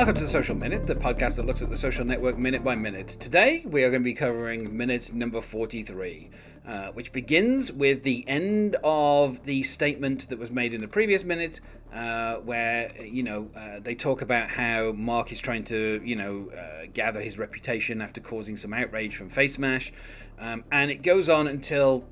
Welcome 0.00 0.14
to 0.14 0.22
the 0.22 0.30
Social 0.30 0.56
Minute, 0.56 0.86
the 0.86 0.94
podcast 0.94 1.36
that 1.36 1.44
looks 1.44 1.60
at 1.60 1.68
the 1.68 1.76
social 1.76 2.06
network 2.06 2.38
minute 2.38 2.64
by 2.64 2.74
minute. 2.74 3.06
Today, 3.06 3.62
we 3.66 3.84
are 3.84 3.90
going 3.90 4.00
to 4.00 4.04
be 4.04 4.14
covering 4.14 4.74
minute 4.74 5.12
number 5.12 5.42
43, 5.42 6.30
uh, 6.66 6.86
which 6.92 7.12
begins 7.12 7.70
with 7.70 8.02
the 8.02 8.24
end 8.26 8.78
of 8.82 9.44
the 9.44 9.62
statement 9.62 10.30
that 10.30 10.38
was 10.38 10.50
made 10.50 10.72
in 10.72 10.80
the 10.80 10.88
previous 10.88 11.22
minute, 11.22 11.60
uh, 11.92 12.36
where, 12.36 12.90
you 12.98 13.22
know, 13.22 13.50
uh, 13.54 13.80
they 13.80 13.94
talk 13.94 14.22
about 14.22 14.48
how 14.48 14.92
Mark 14.92 15.32
is 15.32 15.38
trying 15.38 15.64
to, 15.64 16.00
you 16.02 16.16
know, 16.16 16.48
uh, 16.56 16.86
gather 16.94 17.20
his 17.20 17.38
reputation 17.38 18.00
after 18.00 18.22
causing 18.22 18.56
some 18.56 18.72
outrage 18.72 19.14
from 19.14 19.28
Facemash. 19.28 19.90
Um, 20.38 20.64
and 20.72 20.90
it 20.90 21.02
goes 21.02 21.28
on 21.28 21.46
until 21.46 22.06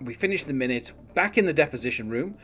we 0.00 0.14
finish 0.14 0.46
the 0.46 0.54
minute 0.54 0.92
back 1.12 1.36
in 1.36 1.44
the 1.44 1.52
deposition 1.52 2.08
room 2.08 2.38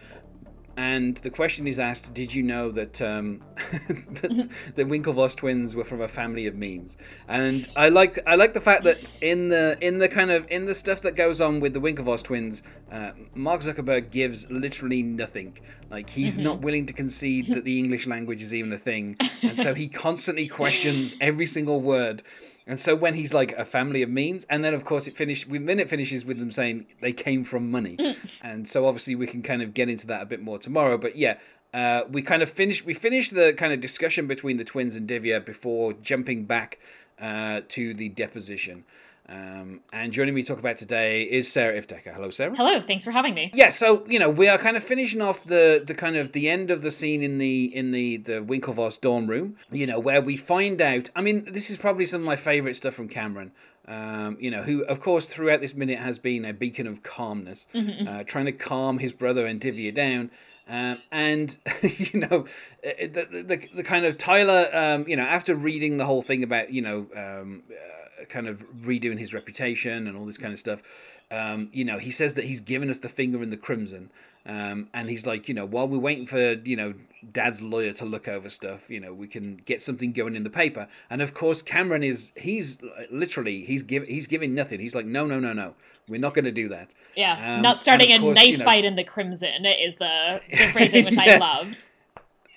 and 0.77 1.17
the 1.19 1.31
question 1.31 1.67
is 1.67 1.79
asked: 1.79 2.15
Did 2.15 2.35
you 2.35 2.43
know 2.43 2.71
that 2.71 3.01
um, 3.01 3.41
that 3.57 4.49
the 4.75 4.85
Winklevoss 4.85 5.37
twins 5.37 5.75
were 5.75 5.85
from 5.85 6.01
a 6.01 6.09
family 6.09 6.47
of 6.47 6.55
means? 6.57 6.97
And 7.29 7.69
I 7.77 7.89
like 7.89 8.19
I 8.27 8.35
like 8.35 8.55
the 8.55 8.61
fact 8.61 8.85
that 8.85 9.11
in 9.21 9.49
the 9.49 9.77
in 9.81 9.99
the 9.99 10.09
kind 10.09 10.31
of 10.31 10.47
in 10.51 10.67
the 10.67 10.75
stuff 10.75 11.03
that 11.03 11.17
goes 11.17 11.41
on 11.41 11.61
with 11.61 11.75
the 11.75 11.81
Winklevoss 11.81 12.23
twins, 12.25 12.63
uh, 12.91 13.13
Mark 13.35 13.61
Zuckerberg 13.61 14.11
gives 14.11 14.51
literally 14.51 15.03
nothing. 15.03 15.59
Like 15.91 16.11
he's 16.11 16.35
Mm-hmm. 16.35 16.45
not 16.45 16.61
willing 16.61 16.87
to 16.87 16.93
concede 16.93 17.47
that 17.55 17.65
the 17.65 17.79
English 17.79 18.07
language 18.07 18.43
is 18.43 18.53
even 18.53 18.73
a 18.73 18.79
thing, 18.79 19.17
and 19.43 19.57
so 19.57 19.75
he 19.75 19.89
constantly 20.07 20.49
questions 20.49 21.15
every 21.21 21.47
single 21.47 21.81
word. 21.81 22.23
And 22.67 22.81
so 22.81 22.97
when 22.97 23.15
he's 23.15 23.35
like 23.35 23.53
a 23.53 23.65
family 23.65 24.03
of 24.03 24.09
means, 24.09 24.45
and 24.49 24.65
then 24.65 24.73
of 24.73 24.85
course 24.85 25.07
it 25.07 25.17
finished. 25.17 25.47
Then 25.51 25.79
it 25.79 25.91
finishes 25.91 26.25
with 26.25 26.39
them 26.39 26.51
saying 26.51 26.87
they 27.01 27.13
came 27.13 27.45
from 27.45 27.71
money, 27.71 28.17
and 28.43 28.67
so 28.67 28.87
obviously 28.87 29.15
we 29.15 29.27
can 29.27 29.43
kind 29.43 29.61
of 29.61 29.75
get 29.75 29.91
into 29.91 30.07
that 30.07 30.23
a 30.23 30.27
bit 30.27 30.41
more 30.41 30.59
tomorrow. 30.59 30.97
But 30.97 31.17
yeah, 31.17 31.37
uh, 31.75 32.03
we 32.09 32.23
kind 32.23 32.43
of 32.43 32.49
finished. 32.49 32.87
We 32.87 32.95
finished 32.95 33.35
the 33.35 33.53
kind 33.53 33.73
of 33.73 33.81
discussion 33.81 34.27
between 34.27 34.57
the 34.57 34.65
twins 34.65 34.97
and 34.97 35.09
Divya 35.09 35.45
before 35.45 35.93
jumping 35.93 36.45
back 36.45 36.79
uh, 37.21 37.61
to 37.69 37.93
the 37.93 38.09
deposition. 38.09 38.85
Um, 39.27 39.81
and 39.93 40.13
joining 40.13 40.35
me 40.35 40.43
to 40.43 40.49
talk 40.49 40.59
about 40.59 40.77
today 40.77 41.23
is 41.23 41.51
Sarah 41.51 41.79
Ifft 41.81 41.89
Decker. 41.89 42.13
Hello, 42.13 42.29
Sarah. 42.29 42.55
Hello, 42.55 42.81
thanks 42.83 43.05
for 43.05 43.11
having 43.11 43.35
me. 43.35 43.51
Yeah, 43.55 43.71
so 43.71 44.05
you 44.07 44.19
know 44.19 44.29
we 44.29 44.49
are 44.49 44.59
kind 44.59 44.77
of 44.77 44.85
finishing 44.85 45.23
off 45.23 45.45
the 45.45 45.83
the 45.85 45.95
kind 45.95 46.17
of 46.17 46.33
the 46.33 46.49
end 46.51 46.71
of 46.71 46.83
the 46.83 46.91
scene 46.91 47.23
in 47.23 47.39
the 47.39 47.75
in 47.75 47.93
the 47.93 48.19
the 48.19 48.43
Winklevoss 48.43 49.01
dorm 49.01 49.27
room. 49.27 49.57
You 49.71 49.87
know 49.87 49.99
where 49.99 50.21
we 50.21 50.37
find 50.37 50.81
out. 50.83 51.09
I 51.17 51.23
mean, 51.23 51.51
this 51.51 51.71
is 51.71 51.79
probably 51.79 52.05
some 52.05 52.21
of 52.21 52.27
my 52.27 52.37
favorite 52.37 52.75
stuff 52.75 52.95
from 52.95 53.09
Cameron. 53.09 53.53
Um, 53.87 54.37
you 54.41 54.51
know, 54.51 54.63
who 54.63 54.85
of 54.85 55.01
course 55.01 55.25
throughout 55.27 55.61
this 55.63 55.75
minute 55.75 55.99
has 55.99 56.19
been 56.19 56.45
a 56.45 56.53
beacon 56.53 56.87
of 56.87 57.03
calmness, 57.03 57.67
uh, 57.75 58.25
trying 58.25 58.47
to 58.47 58.53
calm 58.53 58.99
his 58.99 59.13
brother 59.13 59.47
and 59.47 59.59
Divya 59.61 59.95
down. 59.95 60.31
Um, 60.69 60.99
and 61.11 61.59
you 61.83 62.21
know 62.21 62.47
uh, 62.87 62.91
the, 63.01 63.45
the 63.47 63.69
the 63.75 63.83
kind 63.83 64.05
of 64.05 64.19
Tyler, 64.19 64.69
um, 64.75 65.09
you 65.09 65.17
know, 65.17 65.25
after 65.25 65.55
reading 65.55 65.97
the 65.97 66.05
whole 66.05 66.23
thing 66.23 66.43
about 66.43 66.71
you 66.73 66.83
know 66.83 67.07
um, 67.17 67.63
uh, 67.71 68.04
kind 68.29 68.47
of 68.49 68.65
redoing 68.73 69.19
his 69.19 69.35
reputation 69.35 70.07
and 70.07 70.17
all 70.17 70.25
this 70.25 70.39
kind 70.39 70.53
of 70.53 70.59
stuff, 70.59 70.83
um, 71.31 71.69
you 71.73 71.85
know, 71.85 71.99
he 71.99 72.11
says 72.11 72.35
that 72.35 72.45
he's 72.45 72.61
given 72.61 72.91
us 72.91 72.99
the 72.99 73.09
finger 73.09 73.43
in 73.43 73.51
the 73.51 73.57
crimson. 73.57 74.11
Um, 74.47 74.89
and 74.93 75.09
he's 75.09 75.25
like, 75.25 75.49
you 75.49 75.55
know, 75.55 75.65
while 75.65 75.89
we're 75.89 75.99
waiting 75.99 76.27
for, 76.27 76.53
you 76.53 76.77
know, 76.77 76.93
dad's 77.33 77.63
lawyer 77.63 77.93
to 77.95 78.05
look 78.05 78.29
over 78.29 78.51
stuff, 78.51 78.91
you 78.91 79.01
know, 79.01 79.15
we 79.15 79.27
can 79.27 79.57
get 79.65 79.81
something 79.81 80.13
going 80.13 80.37
in 80.37 80.45
the 80.45 80.51
paper. 80.51 80.87
And 81.09 81.23
of 81.23 81.33
course, 81.33 81.63
Cameron 81.63 82.03
is, 82.03 82.31
he's 82.37 82.79
literally, 83.11 83.65
he's, 83.65 83.83
give, 83.83 84.07
he's 84.07 84.27
giving 84.27 84.55
nothing. 84.55 84.81
He's 84.81 84.95
like, 84.95 85.07
no, 85.07 85.25
no, 85.27 85.41
no, 85.41 85.55
no, 85.55 85.73
we're 86.09 86.21
not 86.21 86.35
going 86.35 86.45
to 86.45 86.53
do 86.53 86.69
that. 86.69 86.93
Yeah, 87.17 87.57
Um, 87.57 87.63
not 87.63 87.81
starting 87.81 88.13
a 88.13 88.19
course, 88.19 88.35
knife 88.37 88.49
you 88.51 88.59
know- 88.59 88.65
fight 88.67 88.85
in 88.85 88.97
the 88.97 89.05
Crimson 89.05 89.65
is 89.65 89.97
the, 89.97 90.43
the 90.51 90.67
phrasing 90.73 91.07
which 91.07 91.17
I 91.17 91.37
loved. 91.39 91.93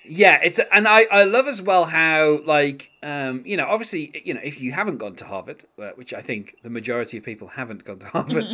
Yeah, 0.08 0.40
it's 0.42 0.60
and 0.72 0.88
I 0.88 1.06
I 1.10 1.24
love 1.24 1.46
as 1.46 1.60
well 1.62 1.86
how 1.86 2.40
like 2.44 2.90
um 3.02 3.42
you 3.44 3.56
know 3.56 3.66
obviously 3.66 4.22
you 4.24 4.34
know 4.34 4.40
if 4.42 4.60
you 4.60 4.72
haven't 4.72 4.98
gone 4.98 5.14
to 5.16 5.24
Harvard, 5.24 5.64
uh, 5.78 5.90
which 5.94 6.14
I 6.14 6.20
think 6.20 6.56
the 6.62 6.70
majority 6.70 7.18
of 7.18 7.24
people 7.24 7.48
haven't 7.48 7.84
gone 7.84 7.98
to 8.00 8.06
Harvard, 8.08 8.46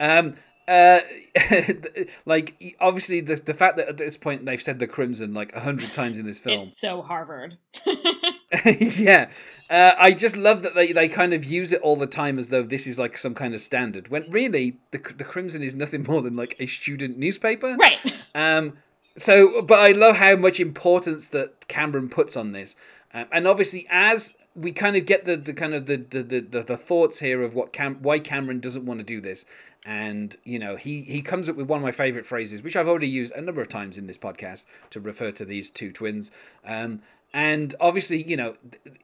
um 0.00 0.34
uh 0.66 1.00
like 2.24 2.74
obviously 2.80 3.20
the 3.20 3.36
the 3.36 3.54
fact 3.54 3.76
that 3.76 3.88
at 3.88 3.96
this 3.98 4.16
point 4.16 4.46
they've 4.46 4.62
said 4.62 4.78
the 4.78 4.86
crimson 4.86 5.34
like 5.34 5.54
a 5.54 5.60
hundred 5.60 5.92
times 5.92 6.18
in 6.18 6.26
this 6.26 6.40
film, 6.40 6.62
It's 6.62 6.80
so 6.80 7.02
Harvard. 7.02 7.58
yeah. 8.64 9.30
Uh, 9.70 9.92
I 9.98 10.12
just 10.12 10.36
love 10.36 10.62
that 10.62 10.74
they, 10.74 10.92
they 10.92 11.08
kind 11.08 11.32
of 11.32 11.42
use 11.42 11.72
it 11.72 11.80
all 11.80 11.96
the 11.96 12.06
time 12.06 12.38
as 12.38 12.50
though 12.50 12.62
this 12.62 12.86
is 12.86 12.98
like 12.98 13.16
some 13.16 13.34
kind 13.34 13.54
of 13.54 13.60
standard. 13.60 14.08
When 14.08 14.30
really 14.30 14.78
the 14.90 14.98
the 14.98 15.24
Crimson 15.24 15.62
is 15.62 15.74
nothing 15.74 16.04
more 16.04 16.20
than 16.22 16.36
like 16.36 16.54
a 16.58 16.66
student 16.66 17.18
newspaper, 17.18 17.76
right. 17.80 17.98
um, 18.34 18.76
so, 19.16 19.62
but 19.62 19.78
I 19.78 19.92
love 19.92 20.16
how 20.16 20.36
much 20.36 20.60
importance 20.60 21.28
that 21.28 21.68
Cameron 21.68 22.08
puts 22.08 22.36
on 22.36 22.52
this, 22.52 22.76
um, 23.12 23.26
and 23.30 23.46
obviously 23.46 23.86
as 23.90 24.36
we 24.56 24.72
kind 24.72 24.96
of 24.96 25.06
get 25.06 25.24
the, 25.24 25.36
the 25.36 25.52
kind 25.52 25.74
of 25.74 25.86
the 25.86 25.96
the, 25.96 26.22
the, 26.22 26.62
the, 26.62 26.76
thoughts 26.76 27.20
here 27.20 27.42
of 27.42 27.54
what 27.54 27.72
Cam 27.72 27.96
why 27.96 28.18
Cameron 28.18 28.60
doesn't 28.60 28.86
want 28.86 29.00
to 29.00 29.04
do 29.04 29.20
this, 29.20 29.44
and 29.84 30.36
you 30.44 30.58
know 30.58 30.76
he 30.76 31.02
he 31.02 31.22
comes 31.22 31.48
up 31.48 31.56
with 31.56 31.68
one 31.68 31.78
of 31.78 31.84
my 31.84 31.92
favorite 31.92 32.26
phrases, 32.26 32.62
which 32.62 32.76
I've 32.76 32.88
already 32.88 33.08
used 33.08 33.32
a 33.34 33.40
number 33.40 33.60
of 33.60 33.68
times 33.68 33.98
in 33.98 34.06
this 34.06 34.18
podcast 34.18 34.64
to 34.90 35.00
refer 35.00 35.30
to 35.32 35.44
these 35.44 35.70
two 35.70 35.92
twins. 35.92 36.30
Um, 36.64 37.02
and 37.32 37.74
obviously, 37.80 38.22
you 38.22 38.36
know, 38.36 38.54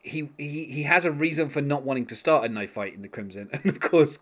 he, 0.01 0.29
he 0.37 0.65
he 0.65 0.83
has 0.83 1.03
a 1.03 1.11
reason 1.11 1.49
for 1.49 1.61
not 1.61 1.83
wanting 1.83 2.05
to 2.07 2.15
start 2.15 2.45
a 2.45 2.49
knife 2.49 2.71
fight 2.71 2.93
in 2.93 3.01
the 3.01 3.09
Crimson, 3.09 3.49
and 3.53 3.65
of 3.65 3.81
course, 3.81 4.19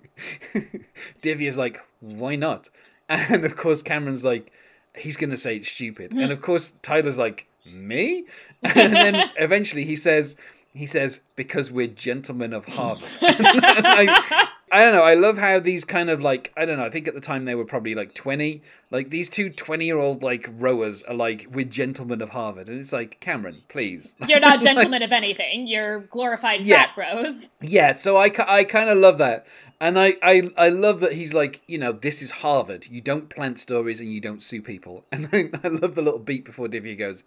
Divya's 1.22 1.58
like, 1.58 1.80
why 2.00 2.36
not? 2.36 2.70
And 3.12 3.44
of 3.44 3.56
course, 3.56 3.82
Cameron's 3.82 4.24
like, 4.24 4.52
he's 4.96 5.18
gonna 5.18 5.38
say 5.38 5.58
it's 5.58 5.70
stupid, 5.70 6.14
and 6.14 6.32
of 6.32 6.42
course, 6.42 6.72
Tyler's 6.82 7.18
like, 7.18 7.48
me, 7.66 8.26
and 8.64 8.94
then 8.94 9.30
eventually 9.38 9.86
he 9.86 9.96
says, 9.96 10.36
he 10.74 10.86
says, 10.86 11.22
because 11.36 11.72
we're 11.72 11.88
gentlemen 11.88 12.54
of 12.54 12.66
Harvard. 12.66 13.10
I, 13.22 14.48
I 14.72 14.82
don't 14.84 14.94
know. 14.94 15.04
I 15.04 15.16
love 15.16 15.38
how 15.38 15.60
these 15.60 15.84
kind 15.84 16.10
of 16.10 16.22
like 16.22 16.52
I 16.56 16.66
don't 16.66 16.78
know. 16.78 16.86
I 16.86 16.90
think 16.90 17.08
at 17.08 17.14
the 17.14 17.22
time 17.22 17.46
they 17.46 17.56
were 17.56 17.66
probably 17.66 17.96
like 17.96 18.14
twenty. 18.14 18.62
Like 18.92 19.12
these 19.12 19.30
two 19.30 19.52
20 19.52 19.86
year 19.86 20.00
old 20.00 20.24
like 20.24 20.50
rowers 20.52 21.04
are 21.04 21.14
like 21.14 21.46
we're 21.52 21.64
gentlemen 21.66 22.22
of 22.24 22.30
Harvard, 22.30 22.68
and 22.70 22.80
it's 22.80 22.92
like 22.92 23.20
Cameron, 23.20 23.58
please. 23.68 24.16
You're 24.28 24.40
not 24.40 24.62
gentlemen 24.70 25.04
of 25.04 25.12
anything. 25.12 25.68
You're 25.68 26.00
glorified 26.00 26.62
Yeah. 26.62 26.88
fat 26.88 26.96
bros. 26.96 27.50
Yeah, 27.62 27.94
so 27.94 28.18
I, 28.18 28.32
I 28.48 28.64
kind 28.64 28.90
of 28.90 28.98
love 28.98 29.20
that. 29.20 29.46
And 29.80 29.98
I, 30.00 30.16
I, 30.24 30.50
I 30.58 30.70
love 30.70 31.00
that 31.02 31.14
he's 31.14 31.34
like, 31.36 31.62
you 31.68 31.78
know, 31.78 31.92
this 31.94 32.22
is 32.24 32.32
Harvard. 32.32 32.88
You 32.88 33.00
don't 33.00 33.30
plant 33.30 33.60
stories 33.60 34.02
and 34.02 34.12
you 34.12 34.20
don't 34.20 34.42
sue 34.44 34.62
people. 34.62 35.06
And 35.12 35.30
I, 35.32 35.52
I 35.64 35.68
love 35.70 35.94
the 35.96 36.02
little 36.02 36.20
beat 36.20 36.44
before 36.44 36.68
Divya 36.68 36.98
goes, 36.98 37.24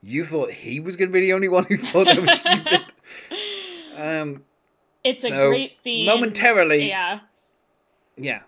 You 0.00 0.24
thought 0.24 0.52
he 0.52 0.78
was 0.80 0.96
going 0.96 1.08
to 1.08 1.12
be 1.12 1.20
the 1.20 1.32
only 1.32 1.48
one 1.48 1.64
who 1.64 1.76
thought 1.76 2.04
that 2.06 2.22
was 2.22 2.38
stupid? 2.40 2.84
Um, 3.96 4.44
It's 5.04 5.24
a 5.24 5.30
great 5.48 5.74
scene. 5.74 6.06
momentarily- 6.06 6.88
Yeah. 6.88 7.20
yeah. 8.16 8.40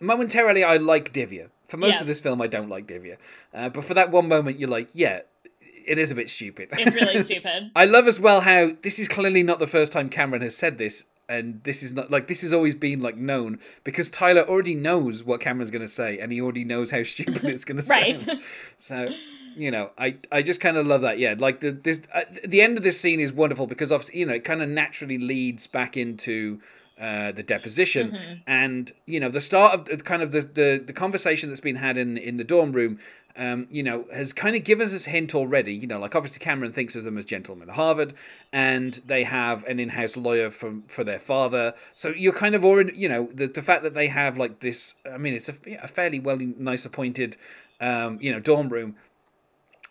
Momentarily, 0.00 0.64
I 0.64 0.76
like 0.76 1.12
Divya. 1.12 1.50
For 1.68 1.76
most 1.76 1.94
Yeah. 1.96 2.00
of 2.02 2.06
this 2.06 2.20
film, 2.20 2.42
I 2.42 2.46
don't 2.46 2.68
like 2.68 2.86
Divya. 2.86 3.16
Uh, 3.52 3.68
but 3.70 3.84
for 3.84 3.94
that 3.94 4.10
one 4.10 4.28
moment, 4.28 4.58
you're 4.58 4.68
like, 4.68 4.88
yeah, 4.92 5.20
it 5.86 5.98
is 5.98 6.10
a 6.10 6.14
bit 6.14 6.28
stupid. 6.28 6.68
It's 6.72 6.94
really 6.94 7.22
stupid. 7.24 7.70
I 7.74 7.84
love 7.84 8.06
as 8.06 8.20
well 8.20 8.42
how 8.42 8.72
this 8.82 8.98
is 8.98 9.08
clearly 9.08 9.42
not 9.42 9.58
the 9.60 9.66
first 9.66 9.92
time 9.92 10.08
Cameron 10.08 10.42
has 10.42 10.56
said 10.56 10.78
this, 10.78 11.04
and 11.28 11.62
this 11.64 11.82
is 11.82 11.92
not 11.94 12.10
like 12.10 12.26
this 12.26 12.42
has 12.42 12.52
always 12.52 12.74
been 12.74 13.00
like 13.00 13.16
known 13.16 13.58
because 13.82 14.10
Tyler 14.10 14.42
already 14.42 14.74
knows 14.74 15.24
what 15.24 15.40
Cameron's 15.40 15.70
going 15.70 15.80
to 15.80 15.88
say, 15.88 16.18
and 16.18 16.32
he 16.32 16.40
already 16.40 16.64
knows 16.64 16.90
how 16.90 17.02
stupid 17.14 17.44
it's 17.44 17.64
going 17.64 17.80
to 17.80 17.86
Right. 17.88 18.20
sound. 18.20 18.42
So, 18.76 19.14
you 19.56 19.70
know, 19.70 19.90
I 19.98 20.16
I 20.30 20.42
just 20.42 20.60
kind 20.60 20.76
of 20.76 20.86
love 20.86 21.02
that. 21.02 21.18
Yeah, 21.18 21.34
like 21.38 21.60
the 21.60 21.72
this 21.72 22.02
uh, 22.12 22.22
the 22.46 22.62
end 22.62 22.76
of 22.76 22.82
this 22.82 23.00
scene 23.00 23.20
is 23.20 23.32
wonderful 23.32 23.66
because 23.66 23.92
obviously 23.92 24.20
you 24.20 24.26
know 24.26 24.34
it 24.34 24.44
kind 24.44 24.62
of 24.62 24.68
naturally 24.68 25.18
leads 25.18 25.66
back 25.66 25.96
into. 25.96 26.60
Uh, 26.96 27.32
the 27.32 27.42
deposition 27.42 28.16
and 28.46 28.92
you 29.04 29.18
know 29.18 29.28
the 29.28 29.40
start 29.40 29.74
of 29.74 29.84
the, 29.86 29.96
kind 29.96 30.22
of 30.22 30.30
the, 30.30 30.42
the 30.42 30.80
the 30.86 30.92
conversation 30.92 31.48
that's 31.48 31.60
been 31.60 31.74
had 31.74 31.98
in 31.98 32.16
in 32.16 32.36
the 32.36 32.44
dorm 32.44 32.70
room 32.70 33.00
um, 33.36 33.66
you 33.70 33.82
know, 33.82 34.04
has 34.12 34.32
kind 34.32 34.54
of 34.54 34.64
given 34.64 34.84
us 34.84 35.06
a 35.06 35.10
hint 35.10 35.34
already. 35.34 35.74
You 35.74 35.86
know, 35.86 35.98
like 35.98 36.14
obviously 36.14 36.42
Cameron 36.42 36.72
thinks 36.72 36.94
of 36.94 37.02
them 37.04 37.18
as 37.18 37.24
gentlemen 37.24 37.68
at 37.68 37.74
Harvard, 37.74 38.14
and 38.52 39.00
they 39.06 39.24
have 39.24 39.64
an 39.64 39.80
in-house 39.80 40.16
lawyer 40.16 40.50
from 40.50 40.82
for 40.86 41.04
their 41.04 41.18
father. 41.18 41.74
So 41.94 42.10
you're 42.10 42.32
kind 42.32 42.54
of 42.54 42.64
already, 42.64 42.96
you 42.96 43.08
know, 43.08 43.28
the 43.32 43.46
the 43.46 43.62
fact 43.62 43.82
that 43.82 43.94
they 43.94 44.08
have 44.08 44.38
like 44.38 44.60
this. 44.60 44.94
I 45.10 45.18
mean, 45.18 45.34
it's 45.34 45.48
a, 45.48 45.54
a 45.82 45.88
fairly 45.88 46.20
well 46.20 46.36
nice 46.36 46.84
appointed, 46.84 47.36
um, 47.80 48.18
you 48.20 48.32
know, 48.32 48.40
dorm 48.40 48.68
room. 48.68 48.96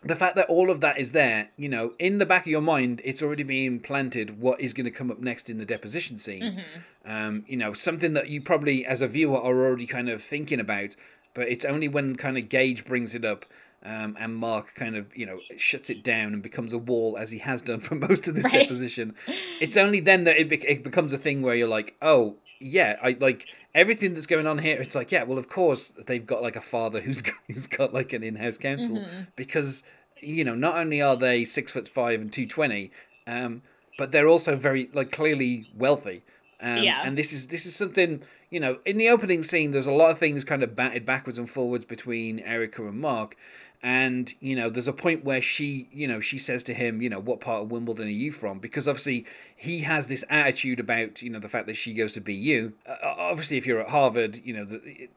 The 0.04 0.16
fact 0.16 0.36
that 0.36 0.48
all 0.48 0.70
of 0.70 0.80
that 0.80 0.98
is 0.98 1.12
there, 1.12 1.50
you 1.56 1.68
know, 1.68 1.94
in 1.98 2.18
the 2.18 2.26
back 2.26 2.42
of 2.42 2.48
your 2.48 2.60
mind, 2.60 3.00
it's 3.04 3.22
already 3.22 3.42
being 3.42 3.80
planted 3.80 4.40
what 4.40 4.60
is 4.60 4.72
going 4.72 4.84
to 4.84 4.90
come 4.90 5.10
up 5.10 5.18
next 5.20 5.48
in 5.48 5.58
the 5.58 5.64
deposition 5.64 6.18
scene. 6.18 6.42
Mm-hmm. 6.42 7.10
Um, 7.10 7.44
you 7.46 7.56
know, 7.56 7.72
something 7.72 8.12
that 8.14 8.28
you 8.28 8.40
probably, 8.40 8.84
as 8.84 9.00
a 9.02 9.08
viewer, 9.08 9.38
are 9.38 9.64
already 9.66 9.86
kind 9.86 10.08
of 10.08 10.22
thinking 10.22 10.60
about, 10.60 10.96
but 11.34 11.48
it's 11.48 11.64
only 11.64 11.88
when 11.88 12.16
kind 12.16 12.38
of 12.38 12.48
Gage 12.48 12.84
brings 12.84 13.14
it 13.14 13.24
up 13.24 13.44
um, 13.82 14.16
and 14.18 14.34
Mark 14.36 14.74
kind 14.74 14.96
of, 14.96 15.14
you 15.16 15.26
know, 15.26 15.40
shuts 15.56 15.90
it 15.90 16.02
down 16.02 16.32
and 16.32 16.42
becomes 16.42 16.72
a 16.72 16.78
wall, 16.78 17.16
as 17.18 17.30
he 17.30 17.38
has 17.38 17.60
done 17.60 17.80
for 17.80 17.94
most 18.08 18.26
of 18.28 18.34
this 18.34 18.44
Right. 18.44 18.62
deposition. 18.62 19.14
It's 19.60 19.76
only 19.76 20.00
then 20.00 20.24
that 20.24 20.36
it, 20.38 20.48
bec 20.48 20.64
it 20.64 20.82
becomes 20.82 21.12
a 21.12 21.18
thing 21.18 21.42
where 21.42 21.54
you're 21.54 21.68
like, 21.68 21.96
oh, 22.00 22.36
yeah, 22.60 22.96
I 23.02 23.16
like 23.20 23.46
everything 23.74 24.14
that's 24.14 24.26
going 24.26 24.46
on 24.46 24.58
here. 24.58 24.80
It's 24.80 24.94
like, 24.94 25.10
yeah, 25.12 25.24
well, 25.24 25.38
of 25.38 25.48
course 25.48 25.90
they've 26.06 26.24
got 26.26 26.42
like 26.42 26.56
a 26.56 26.60
father 26.60 27.00
who's 27.00 27.22
got, 27.30 27.34
who's 27.48 27.66
got 27.66 27.92
like 27.92 28.12
an 28.12 28.22
in-house 28.22 28.58
counsel 28.58 28.96
Mm-hmm. 28.98 29.20
because 29.36 29.82
you 30.20 30.44
know 30.44 30.54
not 30.54 30.76
only 30.76 31.02
are 31.02 31.16
they 31.16 31.44
six 31.44 31.72
foot 31.72 31.88
five 31.88 32.20
and 32.20 32.32
two 32.32 32.46
twenty, 32.46 32.90
um, 33.26 33.62
but 33.98 34.10
they're 34.12 34.28
also 34.28 34.56
very 34.56 34.88
like 34.92 35.10
clearly 35.12 35.68
wealthy. 35.76 36.22
Um, 36.60 36.78
Yeah. 36.82 37.02
And 37.04 37.18
this 37.18 37.32
is 37.32 37.48
this 37.48 37.66
is 37.66 37.74
something 37.76 38.22
you 38.50 38.60
know 38.60 38.78
in 38.86 38.96
the 38.98 39.08
opening 39.08 39.42
scene. 39.42 39.72
There's 39.72 39.86
a 39.86 39.92
lot 39.92 40.10
of 40.10 40.18
things 40.18 40.44
kind 40.44 40.62
of 40.62 40.74
batted 40.76 41.04
backwards 41.04 41.38
and 41.38 41.50
forwards 41.50 41.84
between 41.84 42.38
Erica 42.40 42.86
and 42.86 43.00
Mark. 43.00 43.36
And 43.86 44.32
you 44.40 44.56
know, 44.56 44.70
there's 44.70 44.88
a 44.88 44.94
point 44.94 45.24
where 45.24 45.42
she, 45.42 45.88
you 45.92 46.08
know, 46.08 46.18
she 46.20 46.38
says 46.38 46.64
to 46.64 46.74
him, 46.74 47.02
you 47.02 47.10
know, 47.10 47.20
what 47.20 47.40
part 47.40 47.62
of 47.62 47.70
Wimbledon 47.70 48.06
are 48.06 48.10
you 48.10 48.32
from? 48.32 48.58
Because 48.58 48.88
obviously 48.88 49.26
he 49.54 49.80
has 49.80 50.08
this 50.08 50.24
attitude 50.30 50.80
about, 50.80 51.20
you 51.20 51.28
know, 51.28 51.38
the 51.38 51.50
fact 51.50 51.66
that 51.66 51.76
she 51.76 51.92
goes 51.92 52.14
to 52.14 52.20
BU. 52.22 52.72
Uh, 52.88 52.94
obviously, 53.02 53.58
if 53.58 53.66
you're 53.66 53.80
at 53.80 53.90
Harvard, 53.90 54.38
you 54.42 54.54
know, 54.54 54.64
the, 54.64 55.10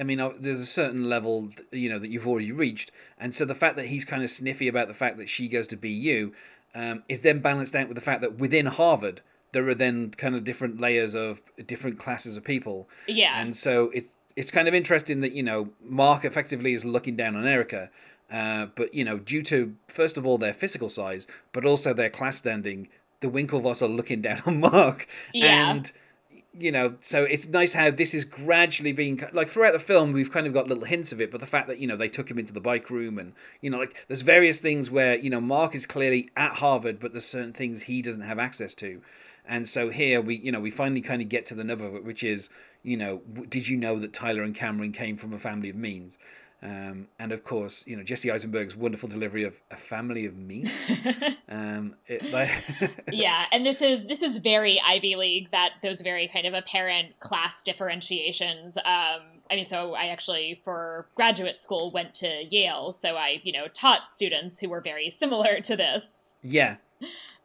I 0.00 0.02
mean, 0.02 0.18
uh, 0.18 0.30
there's 0.40 0.60
a 0.60 0.64
certain 0.66 1.10
level, 1.10 1.50
you 1.70 1.90
know, 1.90 1.98
that 1.98 2.08
you've 2.08 2.26
already 2.26 2.50
reached, 2.52 2.90
and 3.18 3.34
so 3.34 3.44
the 3.44 3.54
fact 3.54 3.76
that 3.76 3.88
he's 3.88 4.06
kind 4.06 4.22
of 4.22 4.30
sniffy 4.30 4.66
about 4.66 4.88
the 4.88 4.94
fact 4.94 5.18
that 5.18 5.28
she 5.28 5.46
goes 5.46 5.66
to 5.66 5.76
BU 5.76 6.32
um, 6.74 7.02
is 7.10 7.20
then 7.20 7.40
balanced 7.40 7.76
out 7.76 7.86
with 7.86 7.96
the 7.96 8.00
fact 8.00 8.22
that 8.22 8.38
within 8.38 8.64
Harvard 8.66 9.20
there 9.52 9.68
are 9.68 9.74
then 9.74 10.10
kind 10.10 10.34
of 10.34 10.44
different 10.44 10.80
layers 10.80 11.14
of 11.14 11.42
different 11.66 11.98
classes 11.98 12.34
of 12.36 12.44
people, 12.44 12.88
Yeah. 13.06 13.38
and 13.38 13.54
so 13.54 13.90
it's 13.92 14.14
it's 14.36 14.50
kind 14.50 14.68
of 14.68 14.74
interesting 14.74 15.20
that 15.22 15.32
you 15.32 15.42
know 15.42 15.70
Mark 15.82 16.24
effectively 16.24 16.74
is 16.74 16.84
looking 16.84 17.16
down 17.16 17.34
on 17.36 17.46
Erica, 17.46 17.90
uh, 18.30 18.66
but 18.74 18.94
you 18.94 19.04
know 19.04 19.18
due 19.18 19.42
to 19.42 19.74
first 19.88 20.16
of 20.16 20.26
all 20.26 20.38
their 20.38 20.54
physical 20.54 20.88
size, 20.88 21.26
but 21.52 21.64
also 21.64 21.92
their 21.92 22.10
class 22.10 22.36
standing, 22.36 22.88
the 23.20 23.28
Winklevoss 23.28 23.82
are 23.82 23.88
looking 23.88 24.20
down 24.28 24.40
on 24.46 24.60
Mark, 24.60 25.08
Yeah. 25.32 25.70
and 25.72 25.92
you 26.58 26.72
know, 26.72 26.94
so 27.02 27.24
it's 27.24 27.46
nice 27.46 27.74
how 27.74 27.90
this 27.90 28.14
is 28.14 28.24
gradually 28.24 28.90
being 28.92 29.20
like 29.34 29.46
throughout 29.46 29.74
the 29.74 29.78
film 29.78 30.12
we've 30.12 30.32
kind 30.32 30.46
of 30.46 30.54
got 30.54 30.66
little 30.68 30.84
hints 30.86 31.12
of 31.12 31.20
it, 31.20 31.30
but 31.30 31.40
the 31.40 31.46
fact 31.46 31.68
that 31.68 31.78
you 31.78 31.86
know 31.86 31.96
they 31.96 32.08
took 32.08 32.30
him 32.30 32.38
into 32.38 32.52
the 32.52 32.60
bike 32.62 32.88
room 32.88 33.18
and 33.18 33.32
you 33.60 33.68
know 33.70 33.78
like 33.78 34.04
there's 34.08 34.22
various 34.22 34.58
things 34.60 34.90
where 34.90 35.16
you 35.16 35.28
know 35.30 35.40
Mark 35.40 35.74
is 35.74 35.86
clearly 35.86 36.30
at 36.36 36.54
Harvard, 36.56 36.98
but 36.98 37.12
there's 37.12 37.26
certain 37.26 37.52
things 37.52 37.82
he 37.82 38.00
doesn't 38.02 38.22
have 38.22 38.38
access 38.38 38.72
to, 38.76 39.02
and 39.46 39.68
so 39.68 39.90
here 39.90 40.20
we 40.20 40.36
you 40.36 40.50
know 40.50 40.60
we 40.60 40.70
finally 40.70 41.02
kind 41.02 41.20
of 41.20 41.28
get 41.28 41.44
to 41.46 41.54
the 41.54 41.64
nub 41.64 41.80
of 41.82 41.94
it, 41.94 42.04
which 42.04 42.22
is 42.22 42.48
you 42.86 42.96
know 42.96 43.22
did 43.48 43.68
you 43.68 43.76
know 43.76 43.98
that 43.98 44.12
Tyler 44.12 44.42
and 44.42 44.54
Cameron 44.54 44.92
came 44.92 45.16
from 45.16 45.32
a 45.32 45.38
family 45.38 45.70
of 45.70 45.76
means. 45.76 46.18
Um, 46.62 47.08
and 47.18 47.32
of 47.32 47.44
course, 47.44 47.86
you 47.86 47.96
know 47.96 48.02
Jesse 48.02 48.30
Eisenberg's 48.30 48.76
wonderful 48.76 49.08
delivery 49.08 49.44
of 49.44 49.60
a 49.70 49.76
family 49.76 50.24
of 50.24 50.36
means. 50.36 50.72
um, 51.48 51.96
it, 52.06 52.24
like, 52.30 52.50
yeah 53.12 53.46
and 53.52 53.64
this 53.64 53.82
is 53.82 54.06
this 54.06 54.22
is 54.22 54.38
very 54.38 54.80
ivy 54.86 55.16
league 55.16 55.50
that 55.50 55.74
those 55.82 56.00
very 56.00 56.28
kind 56.28 56.46
of 56.46 56.54
apparent 56.54 57.18
class 57.20 57.62
differentiations 57.62 58.76
um 58.78 59.22
i 59.50 59.54
mean 59.54 59.66
so 59.66 59.94
i 59.94 60.06
actually 60.06 60.60
for 60.64 61.06
graduate 61.14 61.60
school 61.60 61.90
went 61.90 62.14
to 62.14 62.44
yale 62.50 62.92
so 62.92 63.16
i 63.16 63.40
you 63.42 63.52
know 63.52 63.66
taught 63.68 64.08
students 64.08 64.58
who 64.58 64.68
were 64.68 64.80
very 64.80 65.10
similar 65.10 65.60
to 65.60 65.76
this 65.76 66.36
yeah, 66.42 66.76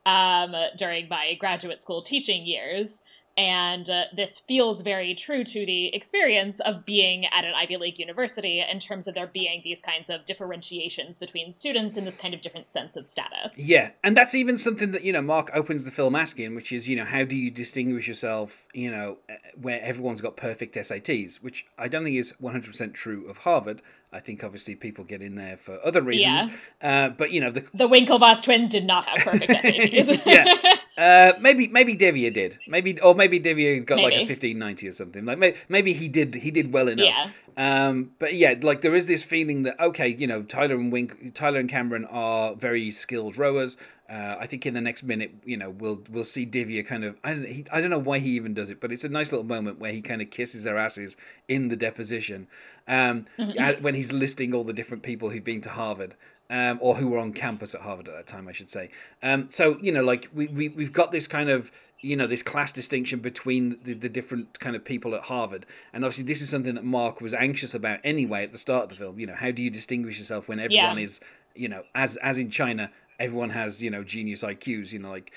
um 0.06 0.56
during 0.78 1.08
my 1.10 1.36
graduate 1.36 1.82
school 1.82 2.02
teaching 2.02 2.46
years 2.46 3.02
and 3.38 3.89
uh, 3.89 4.04
this 4.16 4.39
feels 4.39 4.81
very 4.81 5.16
true 5.16 5.44
to 5.44 5.66
the 5.66 5.94
experience 5.95 6.60
of 6.60 6.86
being 6.86 7.25
at 7.25 7.45
an 7.45 7.54
Ivy 7.56 7.78
League 7.78 8.00
university 8.00 8.62
in 8.62 8.80
terms 8.80 9.07
of 9.07 9.16
there 9.16 9.28
being 9.28 9.62
these 9.63 9.81
kinds 9.81 10.10
of 10.10 10.25
differentiations 10.25 11.18
between 11.18 11.51
students 11.51 11.98
and 11.98 12.06
this 12.06 12.18
kind 12.18 12.33
of 12.33 12.42
different 12.42 12.68
sense 12.68 12.95
of 12.95 13.06
status. 13.06 13.57
Yeah, 13.57 13.92
and 14.04 14.16
that's 14.18 14.36
even 14.36 14.57
something 14.57 14.92
that 14.92 15.04
you 15.04 15.13
know 15.13 15.22
Mark 15.22 15.50
opens 15.54 15.86
the 15.86 15.92
film 15.92 16.16
asking, 16.16 16.56
which 16.56 16.72
is 16.72 16.89
you 16.89 16.95
know 16.95 17.06
how 17.06 17.24
do 17.24 17.36
you 17.36 17.51
distinguish 17.51 18.07
yourself, 18.07 18.66
you 18.74 18.92
know, 18.92 19.18
eh, 19.30 19.36
where 19.60 19.81
everyone's 19.81 20.22
got 20.22 20.38
perfect 20.38 20.75
SATs, 20.75 21.42
which 21.42 21.66
I 21.78 21.88
don't 21.88 22.04
think 22.04 22.18
is 22.18 22.33
one 22.39 22.54
hundred 22.54 22.68
percent 22.72 22.94
true 22.94 23.28
of 23.30 23.38
Harvard. 23.39 23.81
I 24.13 24.19
think 24.19 24.44
obviously 24.44 24.75
people 24.75 25.06
get 25.06 25.22
in 25.22 25.36
there 25.36 25.56
for 25.56 25.80
other 25.86 26.01
reasons, 26.01 26.51
uh, 26.81 27.10
but 27.10 27.31
you 27.31 27.39
know 27.39 27.50
the 27.50 27.62
The 27.74 27.88
Winklevoss 27.88 28.44
twins 28.44 28.68
did 28.69 28.86
not 28.86 29.06
have 29.07 29.19
perfect 29.19 29.51
SATs. 29.63 30.25
yeah. 30.25 30.75
Uh, 30.98 31.34
maybe 31.40 31.68
maybe 31.68 31.96
Divya 31.96 32.34
did. 32.34 32.60
Maybe 32.68 33.00
or 33.00 33.16
maybe 33.16 33.40
Divya 33.40 33.86
got 33.86 34.00
like 34.00 34.14
a 34.14 34.26
fifteen 34.26 34.60
ninety 34.60 34.88
or 34.88 34.92
something. 34.92 35.26
Like 35.26 35.40
may, 35.40 35.56
maybe 35.70 35.94
he 35.94 36.08
did 36.08 36.36
he 36.36 36.52
did 36.52 36.74
well 36.74 36.88
enough. 36.88 37.06
Yeah. 37.06 37.30
Um, 37.58 38.12
but 38.20 38.36
yeah, 38.36 38.56
like 38.62 38.82
there 38.82 38.96
is 38.96 39.08
this 39.08 39.24
feeling 39.24 39.64
that 39.64 39.80
okay, 39.80 40.08
you 40.08 40.28
know, 40.28 40.44
Tyler 40.44 40.76
and 40.76 40.92
Wink, 40.92 41.34
Tyler 41.34 41.60
and 41.60 41.70
Cameron 41.70 42.06
are 42.06 42.56
very 42.56 42.92
skilled 42.92 43.38
rowers. 43.38 43.78
Uh, 44.10 44.36
I 44.38 44.46
think 44.46 44.66
in 44.66 44.74
the 44.74 44.82
next 44.82 45.04
minute, 45.04 45.36
you 45.46 45.56
know, 45.56 45.70
we'll 45.70 46.04
we'll 46.10 46.26
see 46.26 46.46
Divya 46.46 46.86
kind 46.86 47.06
of. 47.06 47.18
I 47.24 47.34
don't, 47.34 47.48
he, 47.48 47.66
I 47.72 47.80
don't 47.80 47.90
know 47.90 47.98
why 48.00 48.20
he 48.20 48.32
even 48.32 48.54
does 48.54 48.70
it, 48.70 48.82
but 48.82 48.92
it's 48.92 49.06
a 49.06 49.10
nice 49.10 49.32
little 49.32 49.46
moment 49.46 49.80
where 49.80 49.94
he 49.94 50.02
kind 50.02 50.22
of 50.22 50.30
kisses 50.30 50.66
their 50.66 50.78
asses 50.78 51.16
in 51.48 51.70
the 51.70 51.78
deposition 51.78 52.48
um, 52.90 53.26
at- 53.58 53.82
when 53.82 53.96
he's 53.96 54.12
listing 54.12 54.54
all 54.54 54.66
the 54.66 54.74
different 54.74 55.04
people 55.04 55.30
who've 55.30 55.44
been 55.44 55.62
to 55.62 55.70
Harvard. 55.70 56.16
Um, 56.51 56.80
or 56.81 56.95
who 56.95 57.07
were 57.07 57.18
on 57.18 57.31
campus 57.31 57.74
at 57.74 57.80
Harvard 57.81 58.09
at 58.09 58.13
that 58.13 58.27
time, 58.27 58.45
I 58.50 58.51
should 58.51 58.69
say. 58.69 58.89
Um, 59.24 59.48
so 59.50 59.77
you 59.81 59.92
know, 59.92 60.03
like 60.03 60.27
we, 60.33 60.48
we 60.48 60.68
we've 60.68 60.92
got 60.92 61.12
this 61.13 61.25
kind 61.25 61.50
of 61.50 61.71
you 62.01 62.18
know 62.18 62.27
this 62.27 62.44
class 62.44 62.74
distinction 62.74 63.19
between 63.19 63.77
the, 63.83 63.94
the 63.94 64.09
different 64.09 64.59
kind 64.59 64.75
of 64.75 64.83
people 64.83 65.15
at 65.15 65.24
Harvard, 65.24 65.65
and 65.94 66.03
obviously 66.03 66.25
this 66.25 66.42
is 66.42 66.50
something 66.50 66.75
that 66.75 66.83
Mark 66.83 67.21
was 67.21 67.33
anxious 67.33 67.74
about 67.74 68.00
anyway 68.03 68.44
at 68.44 68.51
the 68.51 68.57
start 68.57 68.83
of 68.83 68.89
the 68.89 68.95
film. 68.98 69.18
You 69.18 69.27
know, 69.27 69.36
how 69.36 69.51
do 69.51 69.63
you 69.63 69.69
distinguish 69.69 70.18
yourself 70.18 70.50
when 70.50 70.59
everyone 70.59 70.98
Yeah. 70.98 71.03
is 71.06 71.21
you 71.56 71.69
know 71.69 71.83
as 71.95 72.18
as 72.18 72.38
in 72.38 72.50
China, 72.50 72.92
everyone 73.18 73.51
has 73.51 73.81
you 73.81 73.89
know 73.89 74.04
genius 74.04 74.44
IQs. 74.44 74.92
You 74.92 75.00
know, 75.00 75.09
like 75.12 75.31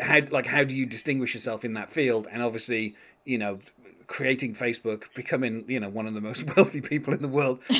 how 0.00 0.20
like 0.30 0.46
how 0.46 0.64
do 0.64 0.74
you 0.74 0.86
distinguish 0.86 1.34
yourself 1.34 1.66
in 1.66 1.74
that 1.74 1.92
field? 1.92 2.26
And 2.32 2.42
obviously, 2.42 2.94
you 3.26 3.36
know, 3.36 3.58
creating 4.10 4.52
Facebook, 4.54 5.04
becoming 5.14 5.64
you 5.68 5.78
know 5.78 5.88
one 5.88 6.06
of 6.08 6.14
the 6.14 6.20
most 6.20 6.44
wealthy 6.56 6.80
people 6.80 7.14
in 7.14 7.22
the 7.22 7.28
world. 7.28 7.60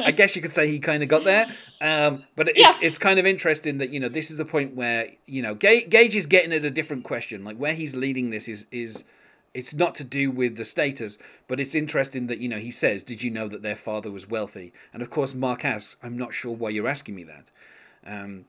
I 0.00 0.10
guess 0.16 0.34
you 0.34 0.40
could 0.42 0.52
say 0.52 0.68
he 0.68 0.78
kind 0.80 1.02
of 1.02 1.08
got 1.10 1.22
there. 1.24 1.46
Um, 1.82 2.24
but 2.34 2.48
it's 2.48 2.58
Yeah. 2.80 2.88
it's 2.88 2.98
kind 2.98 3.18
of 3.20 3.26
interesting 3.26 3.76
that 3.78 3.90
you 3.90 4.00
know 4.00 4.08
this 4.08 4.30
is 4.30 4.36
the 4.38 4.44
point 4.46 4.74
where 4.74 5.10
you 5.26 5.42
know 5.42 5.54
Ga- 5.54 5.86
Gage 5.86 6.16
is 6.16 6.26
getting 6.26 6.52
at 6.52 6.64
a 6.64 6.70
different 6.70 7.04
question. 7.04 7.44
Like 7.44 7.58
where 7.58 7.74
he's 7.74 7.94
leading 7.94 8.30
this 8.30 8.48
is 8.48 8.66
is 8.72 9.04
it's 9.52 9.74
not 9.74 9.94
to 9.96 10.04
do 10.04 10.30
with 10.30 10.56
the 10.56 10.64
status, 10.64 11.18
but 11.48 11.60
it's 11.60 11.74
interesting 11.74 12.26
that 12.28 12.38
you 12.38 12.48
know 12.48 12.58
he 12.58 12.70
says, 12.70 13.02
"Did 13.04 13.22
you 13.22 13.30
know 13.30 13.46
that 13.48 13.62
their 13.62 13.76
father 13.76 14.10
was 14.10 14.28
wealthy?" 14.28 14.72
And 14.94 15.02
of 15.02 15.10
course, 15.10 15.34
Mark 15.34 15.64
asks, 15.64 15.96
"I'm 16.02 16.16
not 16.16 16.32
sure 16.32 16.54
why 16.54 16.70
you're 16.70 16.88
asking 16.88 17.14
me 17.16 17.24
that." 17.24 17.50
Um, 18.06 18.46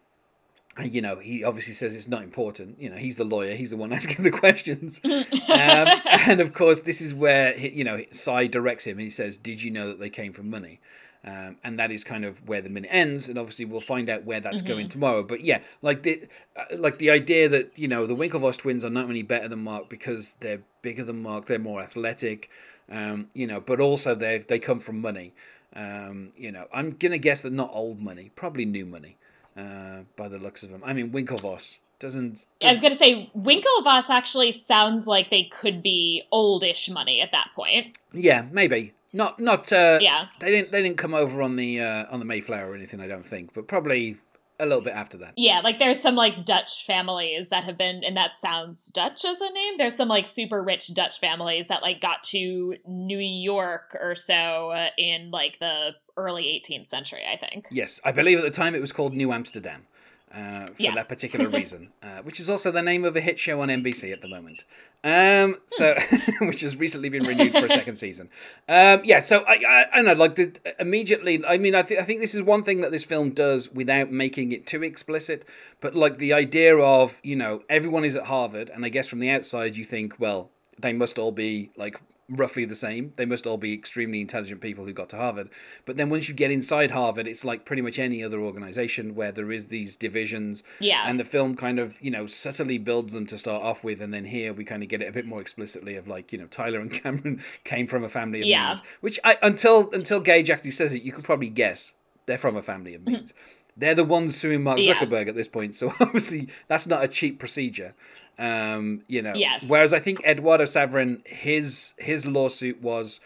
you 0.83 1.01
know, 1.01 1.19
he 1.19 1.43
obviously 1.43 1.73
says 1.73 1.95
it's 1.95 2.07
not 2.07 2.23
important. 2.23 2.79
You 2.79 2.89
know, 2.89 2.95
he's 2.95 3.17
the 3.17 3.25
lawyer; 3.25 3.55
he's 3.55 3.71
the 3.71 3.77
one 3.77 3.91
asking 3.99 4.23
the 4.23 4.31
questions. 4.31 5.01
um, 5.03 5.11
and 6.29 6.39
of 6.39 6.53
course, 6.53 6.81
this 6.81 7.01
is 7.01 7.13
where 7.13 7.53
he- 7.53 7.69
you 7.69 7.83
know 7.83 8.03
Sai 8.11 8.47
directs 8.47 8.85
him. 8.85 8.97
He 8.97 9.09
says, 9.09 9.37
"Did 9.37 9.61
you 9.63 9.71
know 9.71 9.87
that 9.89 9.99
they 9.99 10.09
came 10.09 10.31
from 10.33 10.49
money?" 10.49 10.79
Um, 11.23 11.57
and 11.63 11.77
that 11.77 11.91
is 11.91 12.03
kind 12.03 12.25
of 12.25 12.47
where 12.47 12.61
the 12.61 12.69
minute 12.69 12.89
ends. 12.91 13.29
And 13.29 13.37
obviously, 13.37 13.65
we'll 13.65 13.79
find 13.79 14.09
out 14.09 14.23
where 14.23 14.39
that's 14.39 14.63
going 14.63 14.89
tomorrow. 14.89 15.21
But 15.21 15.41
yeah, 15.41 15.61
like 15.83 16.01
the 16.03 16.23
uh, 16.55 16.63
like 16.77 16.97
the 16.97 17.11
idea 17.11 17.47
that 17.49 17.71
you 17.75 17.87
know 17.87 18.07
the 18.07 18.15
Winklevoss 18.15 18.57
twins 18.57 18.83
are 18.83 18.89
not 18.89 19.03
only 19.05 19.23
better 19.23 19.47
than 19.47 19.59
Mark 19.63 19.87
because 19.89 20.35
they're 20.39 20.61
bigger 20.81 21.03
than 21.03 21.21
Mark, 21.21 21.45
they're 21.47 21.59
more 21.59 21.81
athletic. 21.81 22.49
Um, 22.89 23.27
you 23.33 23.45
know, 23.45 23.59
but 23.61 23.79
also 23.79 24.15
they 24.15 24.39
they 24.39 24.57
come 24.57 24.79
from 24.79 24.99
money. 25.01 25.33
Um, 25.75 26.31
you 26.35 26.51
know, 26.51 26.67
I'm 26.73 26.91
gonna 26.91 27.17
guess 27.19 27.41
that 27.41 27.53
not 27.53 27.69
old 27.71 27.99
money, 28.01 28.31
probably 28.35 28.65
new 28.65 28.85
money, 28.85 29.17
uh, 29.57 30.01
by 30.15 30.27
the 30.27 30.37
looks 30.37 30.63
of 30.63 30.71
them. 30.71 30.81
I 30.85 30.93
mean, 30.93 31.11
Winklevoss 31.11 31.79
doesn't. 31.99 32.45
I 32.63 32.71
was 32.71 32.81
going 32.81 32.91
to 32.91 32.97
say, 32.97 33.29
Winklevoss 33.37 34.09
actually 34.09 34.51
sounds 34.51 35.07
like 35.07 35.29
they 35.29 35.43
could 35.43 35.81
be 35.83 36.23
oldish 36.31 36.89
money 36.89 37.21
at 37.21 37.31
that 37.31 37.49
point. 37.55 37.97
Yeah, 38.13 38.45
maybe 38.51 38.93
not. 39.13 39.39
Not. 39.39 39.71
Uh, 39.71 39.99
Yeah. 40.01 40.27
They 40.39 40.51
didn't. 40.51 40.71
They 40.71 40.81
didn't 40.81 40.97
come 40.97 41.13
over 41.13 41.41
on 41.41 41.55
the 41.55 41.79
uh, 41.81 42.05
on 42.11 42.19
the 42.19 42.25
Mayflower 42.25 42.71
or 42.71 42.75
anything. 42.75 42.99
I 42.99 43.07
don't 43.07 43.25
think, 43.25 43.53
but 43.53 43.67
probably 43.67 44.17
a 44.61 44.65
little 44.65 44.81
bit 44.81 44.93
after 44.93 45.17
that. 45.17 45.33
Yeah, 45.35 45.61
like 45.61 45.79
there's 45.79 45.99
some 45.99 46.15
like 46.15 46.45
Dutch 46.45 46.85
families 46.85 47.49
that 47.49 47.63
have 47.63 47.77
been, 47.77 48.03
and 48.03 48.15
that 48.15 48.37
sounds 48.37 48.85
Dutch 48.87 49.25
as 49.25 49.41
a 49.41 49.51
name. 49.51 49.77
There's 49.77 49.95
some 49.95 50.07
like 50.07 50.25
super 50.25 50.63
rich 50.63 50.93
Dutch 50.93 51.19
families 51.19 51.67
that 51.67 51.81
like 51.81 51.99
got 51.99 52.23
to 52.25 52.75
New 52.87 53.19
York 53.19 53.97
or 53.99 54.15
so 54.15 54.71
uh, 54.71 54.89
in 54.97 55.31
like 55.31 55.59
the 55.59 55.95
early 56.17 56.43
18th 56.43 56.89
century, 56.89 57.23
I 57.31 57.37
think. 57.37 57.67
Yes, 57.71 57.99
I 58.05 58.11
believe 58.11 58.37
at 58.37 58.43
the 58.43 58.51
time 58.51 58.75
it 58.75 58.81
was 58.81 58.91
called 58.91 59.13
New 59.13 59.31
Amsterdam. 59.31 59.87
Uh, 60.33 60.67
for 60.67 60.73
Yes. 60.77 60.95
that 60.95 61.07
particular 61.09 61.49
reason, 61.59 61.89
uh, 62.01 62.21
which 62.23 62.39
is 62.39 62.49
also 62.49 62.71
the 62.71 62.81
name 62.81 63.03
of 63.05 63.15
a 63.15 63.21
hit 63.21 63.39
show 63.39 63.61
on 63.61 63.67
NBC 63.69 64.11
at 64.11 64.21
the 64.21 64.27
moment. 64.27 64.63
Um, 65.03 65.55
so, 65.65 65.95
which 66.41 66.61
has 66.61 66.77
recently 66.77 67.09
been 67.09 67.23
renewed 67.23 67.53
for 67.53 67.65
a 67.65 67.69
second 67.69 67.95
season. 67.95 68.29
Um, 68.69 69.01
yeah, 69.03 69.19
so 69.19 69.43
I, 69.47 69.53
I, 69.67 69.85
I 69.99 70.01
know, 70.03 70.13
like 70.13 70.35
the, 70.35 70.55
immediately. 70.79 71.43
I 71.45 71.57
mean, 71.57 71.73
I 71.73 71.81
think 71.81 71.99
I 71.99 72.03
think 72.03 72.21
this 72.21 72.35
is 72.35 72.43
one 72.43 72.61
thing 72.61 72.81
that 72.81 72.91
this 72.91 73.03
film 73.03 73.31
does 73.31 73.71
without 73.73 74.11
making 74.11 74.51
it 74.51 74.67
too 74.67 74.83
explicit. 74.83 75.43
But 75.79 75.95
like 75.95 76.19
the 76.19 76.33
idea 76.33 76.77
of 76.77 77.19
you 77.23 77.35
know 77.35 77.63
everyone 77.67 78.05
is 78.05 78.15
at 78.15 78.25
Harvard, 78.25 78.69
and 78.69 78.85
I 78.85 78.89
guess 78.89 79.07
from 79.07 79.19
the 79.19 79.29
outside 79.31 79.75
you 79.75 79.85
think, 79.85 80.19
well, 80.19 80.51
they 80.79 80.93
must 80.93 81.17
all 81.17 81.31
be 81.31 81.71
like 81.75 81.99
roughly 82.31 82.65
the 82.65 82.75
same. 82.75 83.13
They 83.17 83.25
must 83.25 83.45
all 83.45 83.57
be 83.57 83.73
extremely 83.73 84.21
intelligent 84.21 84.61
people 84.61 84.85
who 84.85 84.93
got 84.93 85.09
to 85.09 85.17
Harvard. 85.17 85.49
But 85.85 85.97
then 85.97 86.09
once 86.09 86.29
you 86.29 86.35
get 86.35 86.49
inside 86.49 86.91
Harvard, 86.91 87.27
it's 87.27 87.43
like 87.43 87.65
pretty 87.65 87.81
much 87.81 87.99
any 87.99 88.23
other 88.23 88.39
organization 88.39 89.13
where 89.13 89.31
there 89.31 89.51
is 89.51 89.67
these 89.67 89.95
divisions. 89.95 90.63
Yeah. 90.79 91.03
And 91.05 91.19
the 91.19 91.25
film 91.25 91.55
kind 91.55 91.79
of, 91.79 92.01
you 92.01 92.09
know, 92.09 92.25
subtly 92.25 92.77
builds 92.77 93.13
them 93.13 93.25
to 93.27 93.37
start 93.37 93.61
off 93.61 93.83
with. 93.83 94.01
And 94.01 94.13
then 94.13 94.25
here 94.25 94.53
we 94.53 94.63
kind 94.63 94.81
of 94.81 94.89
get 94.89 95.01
it 95.01 95.09
a 95.09 95.11
bit 95.11 95.25
more 95.25 95.41
explicitly 95.41 95.95
of 95.95 96.07
like, 96.07 96.31
you 96.31 96.39
know, 96.39 96.47
Tyler 96.47 96.79
and 96.79 96.91
Cameron 97.03 97.41
came 97.63 97.87
from 97.87 98.03
a 98.03 98.09
family 98.09 98.41
of 98.41 98.47
Yeah. 98.47 98.67
means. 98.69 98.83
Which 99.01 99.19
I, 99.23 99.37
until 99.41 99.91
until 99.91 100.19
Gage 100.19 100.49
actually 100.49 100.71
says 100.71 100.93
it, 100.93 101.03
you 101.03 101.11
could 101.11 101.23
probably 101.23 101.49
guess 101.49 101.93
they're 102.25 102.37
from 102.37 102.55
a 102.55 102.61
family 102.61 102.93
of 102.93 103.01
mm-hmm. 103.01 103.13
means. 103.13 103.33
They're 103.75 103.95
the 103.95 104.03
ones 104.03 104.35
suing 104.35 104.63
Mark 104.63 104.79
Yeah. 104.79 104.95
Zuckerberg 104.95 105.27
at 105.27 105.35
this 105.35 105.47
point. 105.47 105.75
So 105.75 105.91
obviously 105.99 106.47
that's 106.67 106.87
not 106.87 107.03
a 107.03 107.07
cheap 107.07 107.39
procedure. 107.39 107.93
Um, 108.39 109.03
you 109.07 109.21
know, 109.21 109.33
Yes. 109.35 109.63
whereas 109.67 109.93
I 109.93 109.99
think 109.99 110.23
Eduardo 110.25 110.63
Saverin, 110.65 111.25
his 111.27 111.93
his 111.97 112.25
lawsuit 112.25 112.81
was 112.81 113.19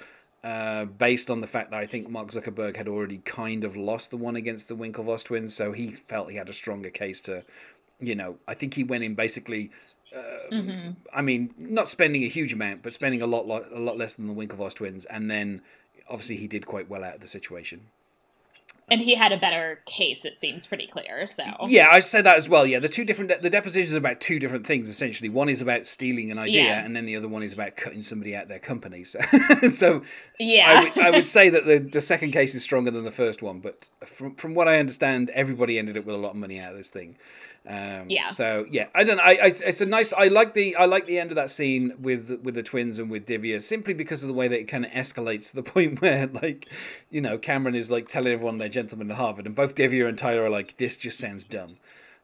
uh, 0.43 0.85
based 0.85 1.29
on 1.31 1.41
the 1.41 1.47
fact 1.47 1.71
that 1.71 1.79
I 1.79 1.85
think 1.85 2.09
Mark 2.09 2.29
Zuckerberg 2.29 2.75
had 2.77 2.87
already 2.87 3.19
kind 3.19 3.63
of 3.63 3.75
lost 3.75 4.11
the 4.11 4.17
one 4.17 4.35
against 4.35 4.67
the 4.67 4.75
Winklevoss 4.75 5.23
twins, 5.23 5.55
so 5.55 5.71
he 5.71 5.89
felt 5.91 6.29
he 6.31 6.37
had 6.37 6.49
a 6.49 6.53
stronger 6.53 6.89
case 6.89 7.19
to, 7.21 7.43
you 7.99 8.13
know, 8.15 8.37
I 8.47 8.53
think 8.53 8.73
he 8.75 8.83
went 8.83 9.03
in 9.03 9.15
basically. 9.15 9.71
Uh, 10.15 10.19
I 11.13 11.21
mean, 11.21 11.53
not 11.57 11.87
spending 11.87 12.23
a 12.23 12.27
huge 12.29 12.53
amount, 12.53 12.83
but 12.83 12.93
spending 12.93 13.21
a 13.21 13.25
lot, 13.27 13.47
lot, 13.47 13.65
a 13.71 13.79
lot 13.79 13.97
less 13.97 14.15
than 14.15 14.27
the 14.27 14.33
Winklevoss 14.33 14.75
twins, 14.75 15.03
and 15.05 15.29
then 15.31 15.61
obviously 16.07 16.37
he 16.37 16.47
did 16.47 16.65
quite 16.65 16.89
well 16.89 17.03
out 17.03 17.15
of 17.15 17.21
the 17.21 17.27
situation. 17.27 17.87
And 18.89 19.01
he 19.01 19.15
had 19.15 19.31
a 19.31 19.37
better 19.37 19.79
case, 19.85 20.25
it 20.25 20.37
seems 20.37 20.67
pretty 20.67 20.87
clear. 20.87 21.25
So 21.27 21.43
Yeah, 21.67 21.89
I 21.91 21.99
said 21.99 22.23
that 22.25 22.37
as 22.37 22.47
well. 22.47 22.65
Yeah, 22.65 22.79
the 22.79 22.89
two 22.89 23.05
different 23.05 23.41
the 23.41 23.49
depositions 23.49 23.95
are 23.95 23.99
about 23.99 24.21
two 24.21 24.39
different 24.39 24.65
things 24.67 24.89
essentially. 24.89 25.29
One 25.29 25.49
is 25.49 25.61
about 25.61 25.85
stealing 25.85 26.31
an 26.31 26.37
idea, 26.37 26.63
Yeah. 26.63 26.85
and 26.85 26.95
then 26.95 27.05
the 27.05 27.15
other 27.15 27.27
one 27.27 27.43
is 27.43 27.53
about 27.53 27.75
cutting 27.75 28.01
somebody 28.01 28.35
out 28.35 28.47
their 28.47 28.59
company. 28.59 29.03
So, 29.03 29.19
so 29.69 30.01
yeah, 30.39 30.69
I 30.69 30.83
would, 30.83 31.05
I 31.07 31.09
would 31.11 31.25
say 31.25 31.49
that 31.49 31.65
the 31.65 31.79
the 31.79 32.01
second 32.01 32.31
case 32.31 32.53
is 32.53 32.63
stronger 32.63 32.91
than 32.91 33.03
the 33.03 33.11
first 33.11 33.41
one. 33.41 33.59
But 33.59 33.89
from 34.05 34.35
from 34.35 34.53
what 34.55 34.67
I 34.67 34.77
understand, 34.77 35.29
everybody 35.31 35.79
ended 35.79 35.97
up 35.97 36.05
with 36.05 36.15
a 36.15 36.19
lot 36.19 36.31
of 36.31 36.35
money 36.37 36.59
out 36.59 36.71
of 36.71 36.77
this 36.77 36.89
thing. 36.89 37.17
Um, 37.67 38.09
Yeah. 38.09 38.27
So 38.27 38.65
yeah, 38.69 38.87
I 38.93 39.03
don't 39.03 39.17
know. 39.17 39.23
I, 39.23 39.31
I 39.31 39.45
it's 39.47 39.81
a 39.81 39.85
nice. 39.85 40.13
I 40.13 40.27
like 40.27 40.53
the 40.53 40.75
I 40.75 40.85
like 40.85 41.07
the 41.07 41.19
end 41.19 41.31
of 41.31 41.35
that 41.35 41.51
scene 41.51 41.93
with 41.99 42.39
with 42.43 42.55
the 42.55 42.63
twins 42.63 42.99
and 42.99 43.09
with 43.09 43.25
Divya 43.25 43.61
simply 43.61 43.93
because 43.93 44.21
of 44.21 44.27
the 44.27 44.33
way 44.33 44.47
that 44.47 44.59
it 44.59 44.65
kind 44.65 44.85
of 44.85 44.91
escalates 44.91 45.49
to 45.49 45.55
the 45.55 45.63
point 45.71 46.01
where 46.01 46.27
like, 46.27 46.69
you 47.09 47.21
know, 47.21 47.37
Cameron 47.37 47.75
is 47.75 47.89
like 47.89 48.07
telling 48.07 48.33
everyone 48.33 48.57
they're 48.57 48.69
gentlemen 48.69 49.09
at 49.11 49.17
Harvard, 49.17 49.45
and 49.45 49.55
both 49.55 49.75
Divya 49.75 50.07
and 50.07 50.17
Tyler 50.17 50.43
are 50.43 50.49
like, 50.49 50.77
this 50.77 50.97
just 50.97 51.17
sounds 51.17 51.45
dumb. 51.45 51.75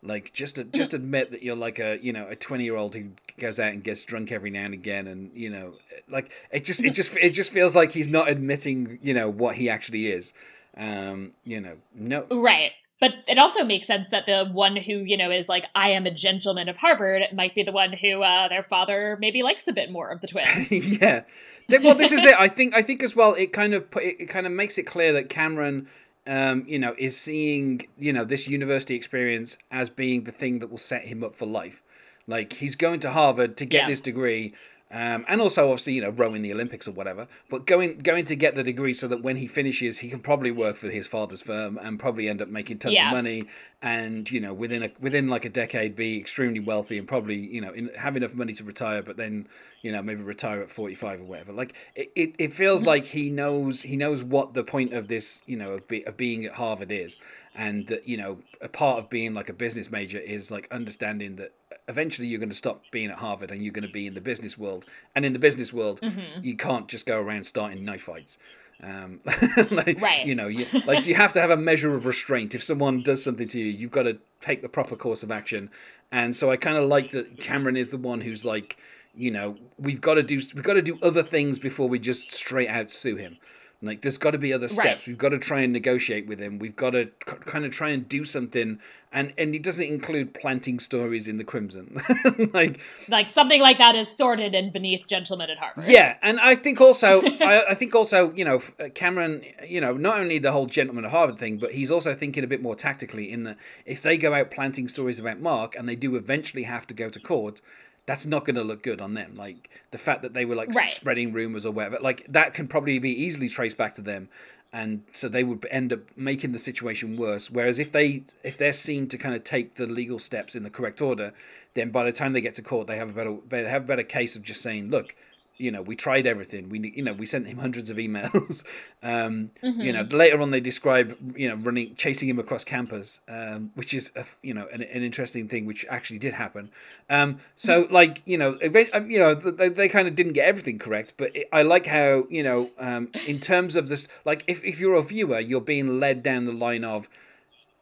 Like 0.04 0.34
just 0.34 0.60
just 0.74 0.94
admit 0.94 1.32
that 1.32 1.44
you're 1.44 1.56
like 1.56 1.80
a 1.80 1.98
you 2.02 2.14
know 2.14 2.28
a 2.28 2.36
twenty 2.36 2.64
year 2.64 2.76
old 2.76 2.96
who 2.96 3.10
goes 3.40 3.60
out 3.60 3.74
and 3.74 3.84
gets 3.84 4.04
drunk 4.04 4.32
every 4.32 4.52
now 4.52 4.66
and 4.66 4.74
again, 4.74 5.08
and 5.08 5.32
you 5.34 5.50
know 5.50 5.74
like 6.10 6.32
it 6.52 6.64
just 6.64 6.84
it 6.84 6.92
just 6.92 7.16
it 7.18 7.32
just 7.32 7.52
feels 7.52 7.76
like 7.76 7.92
he's 7.92 8.08
not 8.08 8.30
admitting 8.30 9.00
you 9.02 9.14
know 9.14 9.30
what 9.30 9.56
he 9.56 9.70
actually 9.70 10.08
is. 10.08 10.34
Um, 10.78 11.32
you 11.44 11.60
know, 11.60 11.78
no, 11.94 12.26
right. 12.32 12.72
But 13.01 13.15
it 13.27 13.38
also 13.39 13.63
makes 13.65 13.88
sense 13.88 14.10
that 14.10 14.27
the 14.27 14.46
one 14.46 14.75
who 14.77 14.93
you 15.00 15.17
know 15.17 15.31
is 15.31 15.50
like, 15.50 15.65
I 15.75 15.89
am 15.89 16.05
a 16.05 16.12
gentleman 16.12 16.70
of 16.70 16.77
Harvard, 16.77 17.24
might 17.34 17.53
be 17.55 17.63
the 17.63 17.72
one 17.74 17.91
who 17.93 18.22
uh, 18.22 18.48
their 18.48 18.62
father 18.62 19.17
maybe 19.20 19.41
likes 19.43 19.67
a 19.67 19.74
bit 19.74 19.91
more 19.91 20.10
of 20.10 20.22
the 20.22 20.27
twins. 20.27 20.72
yeah. 21.01 21.24
Well, 21.67 21.96
this 21.96 22.12
is 22.12 22.24
it. 22.24 22.39
I 22.39 22.48
think. 22.48 22.74
I 22.75 22.81
think 22.84 23.01
as 23.03 23.15
well. 23.15 23.34
It 23.34 23.51
kind 23.51 23.74
of 23.74 23.89
put, 23.91 24.03
it, 24.03 24.29
kind 24.29 24.46
of 24.46 24.51
makes 24.51 24.77
it 24.77 24.84
clear 24.84 25.12
that 25.13 25.29
Cameron, 25.29 25.88
um, 26.27 26.63
you 26.67 26.77
know, 26.77 26.96
is 26.98 27.20
seeing 27.20 27.88
you 27.98 28.13
know 28.13 28.24
this 28.24 28.48
university 28.48 28.96
experience 28.96 29.58
as 29.72 29.89
being 29.89 30.24
the 30.25 30.31
thing 30.31 30.60
that 30.60 30.70
will 30.70 30.77
set 30.77 31.05
him 31.05 31.24
up 31.24 31.34
for 31.34 31.48
life. 31.48 31.81
Like 32.27 32.53
he's 32.53 32.75
going 32.75 33.00
to 33.01 33.12
Harvard 33.12 33.58
to 33.58 33.65
get 33.65 33.81
Yeah. 33.84 33.88
this 33.88 34.00
degree. 34.01 34.53
Um, 34.94 35.24
and 35.30 35.40
also, 35.40 35.70
obviously, 35.70 35.94
you 35.94 36.02
know, 36.02 36.10
row 36.10 36.34
in 36.34 36.42
the 36.42 36.52
Olympics 36.52 36.86
or 36.88 36.92
whatever. 36.92 37.28
But 37.50 37.66
going 37.66 38.00
going 38.00 38.26
to 38.26 38.36
get 38.36 38.56
the 38.56 38.64
degree 38.64 38.94
so 38.94 39.08
that 39.08 39.22
when 39.24 39.38
he 39.38 39.48
finishes, 39.48 40.00
he 40.00 40.10
can 40.10 40.20
probably 40.20 40.52
work 40.52 40.76
for 40.76 40.90
his 40.90 41.08
father's 41.08 41.42
firm 41.42 41.80
and 41.82 41.98
probably 42.00 42.28
end 42.28 42.42
up 42.42 42.50
making 42.50 42.80
tons 42.80 42.96
Yeah. 42.96 43.08
of 43.08 43.14
money. 43.14 43.46
And 43.82 44.30
you 44.30 44.42
know, 44.42 44.54
within 44.54 44.84
a 44.84 44.92
within 45.00 45.30
like 45.30 45.46
a 45.46 45.50
decade, 45.50 45.96
be 45.96 46.20
extremely 46.20 46.60
wealthy 46.60 46.98
and 46.98 47.08
probably 47.08 47.36
you 47.38 47.62
know 47.62 47.72
in, 47.72 47.90
have 47.98 48.18
enough 48.18 48.36
money 48.36 48.54
to 48.54 48.64
retire. 48.66 49.02
But 49.02 49.16
then 49.18 49.48
you 49.82 49.92
know 49.94 50.02
maybe 50.02 50.24
retire 50.24 50.62
at 50.62 50.70
forty 50.70 50.96
five 50.96 51.22
or 51.22 51.24
whatever. 51.24 51.54
Like 51.54 51.74
it, 51.96 52.12
it, 52.16 52.36
it 52.38 52.54
feels 52.54 52.84
like 52.84 53.06
he 53.06 53.30
knows 53.30 53.84
he 53.84 53.96
knows 53.96 54.22
what 54.24 54.54
the 54.54 54.64
point 54.64 54.94
of 54.94 55.08
this 55.08 55.44
you 55.48 55.56
know 55.56 55.72
of, 55.72 55.88
be, 55.88 56.06
of 56.06 56.18
being 56.18 56.44
at 56.46 56.56
Harvard 56.56 56.92
is, 56.92 57.16
and 57.56 57.88
that 57.88 58.08
you 58.08 58.18
know 58.18 58.40
a 58.60 58.68
part 58.68 59.00
of 59.00 59.10
being 59.10 59.34
like 59.34 59.48
a 59.48 59.54
business 59.54 59.90
major 59.90 60.20
is 60.20 60.52
like 60.52 60.68
understanding 60.70 61.38
that 61.38 61.54
eventually 61.92 62.28
you're 62.28 62.40
going 62.40 62.50
to 62.50 62.56
stop 62.56 62.84
being 62.90 63.12
at 63.12 63.20
Harvard 63.20 63.52
and 63.52 63.62
you're 63.62 63.74
going 63.74 63.86
to 63.86 63.92
be 63.92 64.08
in 64.08 64.16
the 64.16 64.22
business 64.22 64.58
world. 64.58 64.86
And 65.14 65.24
in 65.26 65.34
the 65.34 65.40
business 65.40 65.72
world, 65.72 66.00
you 66.42 66.56
can't 66.58 66.88
just 66.88 67.06
go 67.06 67.22
around 67.22 67.44
starting 67.46 67.86
knife 67.86 68.04
fights. 68.04 68.38
Um, 68.84 69.20
like, 69.72 70.02
Right. 70.02 70.26
You 70.26 70.34
know, 70.34 70.48
you, 70.48 70.66
like 70.86 71.06
you 71.06 71.14
have 71.16 71.34
to 71.34 71.42
have 71.42 71.52
a 71.52 71.58
measure 71.58 71.94
of 71.94 72.06
restraint. 72.08 72.56
If 72.56 72.64
someone 72.64 73.04
does 73.04 73.24
something 73.24 73.48
to 73.50 73.60
you, 73.60 73.66
you've 73.66 73.92
got 73.92 74.04
to 74.04 74.18
take 74.40 74.64
the 74.64 74.70
proper 74.70 74.96
course 74.96 75.22
of 75.22 75.30
action. 75.32 75.70
And 76.12 76.36
so 76.36 76.50
I 76.52 76.58
kind 76.58 76.78
of 76.78 76.86
like 76.86 77.12
that 77.12 77.40
Cameron 77.40 77.78
is 77.78 77.90
the 77.90 77.98
one 77.98 78.22
who's 78.22 78.44
like, 78.44 78.78
you 79.14 79.30
know, 79.30 79.58
we've 79.78 80.02
got 80.02 80.16
to 80.16 80.24
do 80.24 80.42
we've 80.56 80.64
got 80.64 80.74
to 80.74 80.82
do 80.82 80.98
other 81.02 81.24
things 81.24 81.60
before 81.60 81.88
we 81.88 82.00
just 82.00 82.32
straight 82.32 82.70
out 82.70 82.92
sue 82.92 83.18
him. 83.18 83.38
Like, 83.84 84.02
there's 84.02 84.20
got 84.20 84.32
to 84.32 84.38
be 84.38 84.54
other 84.54 84.68
steps. 84.68 84.86
Right. 84.86 85.08
We've 85.08 85.18
got 85.18 85.30
to 85.30 85.40
try 85.40 85.62
and 85.62 85.74
negotiate 85.74 86.28
with 86.28 86.40
him. 86.40 86.60
We've 86.60 86.76
got 86.76 86.92
to 86.92 87.06
k- 87.06 87.38
kind 87.46 87.66
of 87.66 87.72
try 87.72 87.90
and 87.90 88.08
do 88.08 88.24
something. 88.24 88.80
And 89.14 89.34
and 89.38 89.54
it 89.54 89.64
doesn't 89.64 89.84
include 89.84 90.34
planting 90.34 90.80
stories 90.80 91.28
in 91.28 91.38
the 91.38 91.44
Crimson. 91.44 91.98
like, 92.54 92.80
like 93.10 93.28
something 93.28 93.60
like 93.60 93.78
that 93.80 93.96
is 93.96 94.16
sorted 94.16 94.56
and 94.56 94.72
beneath 94.72 95.06
gentlemen 95.08 95.50
at 95.50 95.58
Harvard. 95.58 95.86
yeah, 95.86 96.16
and 96.22 96.40
I 96.40 96.56
think 96.56 96.80
also, 96.80 97.22
I, 97.42 97.72
I 97.72 97.74
think 97.74 97.94
also, 97.94 98.32
you 98.34 98.46
know, 98.46 98.62
uh, 98.80 98.88
Cameron, 98.96 99.44
you 99.68 99.82
know, 99.82 99.98
not 99.98 100.20
only 100.20 100.38
the 100.38 100.54
whole 100.54 100.68
gentleman 100.68 101.04
at 101.04 101.12
Harvard 101.12 101.38
thing, 101.38 101.58
but 101.58 101.74
he's 101.74 101.92
also 101.92 102.14
thinking 102.14 102.44
a 102.44 102.48
bit 102.48 102.62
more 102.62 102.76
tactically. 102.76 103.32
In 103.32 103.44
that, 103.44 103.58
if 103.86 104.02
they 104.02 104.18
go 104.18 104.34
out 104.34 104.50
planting 104.52 104.88
stories 104.88 105.20
about 105.20 105.42
Mark 105.42 105.76
and 105.76 105.90
they 105.90 105.96
do 105.96 106.16
eventually 106.16 106.64
have 106.64 106.88
to 106.88 106.94
go 106.94 107.10
to 107.10 107.20
court, 107.20 107.60
that's 108.05 108.25
not 108.25 108.46
going 108.46 108.55
to 108.55 108.63
look 108.63 108.84
good 108.84 109.00
on 109.00 109.13
them. 109.13 109.36
Like 109.36 109.70
the 109.91 109.98
fact 109.98 110.22
that 110.22 110.34
they 110.34 110.46
were 110.46 110.55
like 110.55 110.74
Right. 110.74 110.91
spreading 110.91 111.34
rumors 111.34 111.65
or 111.65 111.72
whatever, 111.72 111.98
like 112.01 112.25
that 112.27 112.53
can 112.53 112.67
probably 112.67 113.00
be 113.00 113.12
easily 113.12 113.50
traced 113.50 113.77
back 113.77 113.96
to 113.96 114.01
them. 114.01 114.29
And 114.74 115.03
so 115.12 115.27
they 115.27 115.43
would 115.43 115.65
end 115.70 115.91
up 115.91 116.00
making 116.15 116.53
the 116.53 116.60
situation 116.60 117.17
worse. 117.17 117.51
Whereas 117.51 117.77
if 117.77 117.91
they 117.91 118.24
if 118.43 118.58
they're 118.58 118.72
seen 118.74 119.08
to 119.10 119.17
kind 119.17 119.36
of 119.36 119.43
take 119.43 119.75
the 119.75 119.86
legal 119.86 120.17
steps 120.17 120.55
in 120.55 120.63
the 120.63 120.70
correct 120.70 121.01
order, 121.01 121.34
then 121.74 121.89
by 121.91 122.05
the 122.05 122.13
time 122.13 122.34
they 122.34 122.41
get 122.41 122.55
to 122.55 122.62
court, 122.62 122.88
they 122.88 122.98
have 122.98 123.10
a 123.10 123.13
better 123.13 123.38
they 123.50 123.63
have 123.65 123.84
a 123.84 123.86
better 123.86 124.03
case 124.03 124.36
of 124.36 124.43
just 124.43 124.62
saying, 124.62 124.89
look, 124.89 125.13
you 125.62 125.72
know, 125.72 125.82
we 125.82 125.96
tried 125.96 126.25
everything. 126.25 126.70
We, 126.70 126.91
you 126.96 127.03
know, 127.03 127.13
we 127.13 127.25
sent 127.25 127.48
him 127.48 127.60
hundreds 127.60 127.89
of 127.89 127.98
emails. 127.98 128.65
um, 129.03 129.51
You 129.62 129.94
know, 129.94 130.08
later 130.12 130.41
on 130.41 130.51
they 130.51 130.60
describe, 130.60 131.15
you 131.36 131.48
know, 131.50 131.56
running, 131.56 131.96
chasing 131.96 132.27
him 132.27 132.39
across 132.39 132.63
campus, 132.63 133.22
um, 133.30 133.72
which 133.75 133.94
is, 133.94 134.12
a, 134.15 134.25
you 134.41 134.53
know, 134.53 134.68
an, 134.74 134.82
an 134.82 135.03
interesting 135.03 135.48
thing, 135.48 135.65
which 135.65 135.86
actually 135.89 136.20
did 136.20 136.34
happen. 136.34 136.72
Um, 137.10 137.38
so, 137.56 137.88
like, 137.91 138.22
you 138.25 138.38
know, 138.38 138.58
event, 138.62 138.89
um, 138.94 139.10
you 139.10 139.20
know, 139.20 139.36
they, 139.36 139.70
they 139.70 139.89
kind 139.89 140.08
of 140.08 140.15
didn't 140.15 140.34
get 140.34 140.48
everything 140.48 140.80
correct, 140.80 141.13
but 141.18 141.36
it, 141.36 141.48
I 141.53 141.62
like 141.62 141.86
how, 141.86 142.25
you 142.30 142.44
know, 142.44 142.70
um, 142.80 143.10
in 143.27 143.39
terms 143.39 143.75
of 143.75 143.88
this, 143.88 144.08
like, 144.25 144.44
if 144.48 144.63
if 144.63 144.80
you're 144.80 144.96
a 144.96 145.03
viewer, 145.03 145.39
you're 145.39 145.62
being 145.62 146.00
led 146.00 146.24
down 146.24 146.46
the 146.46 146.53
line 146.53 146.84
of 146.84 147.08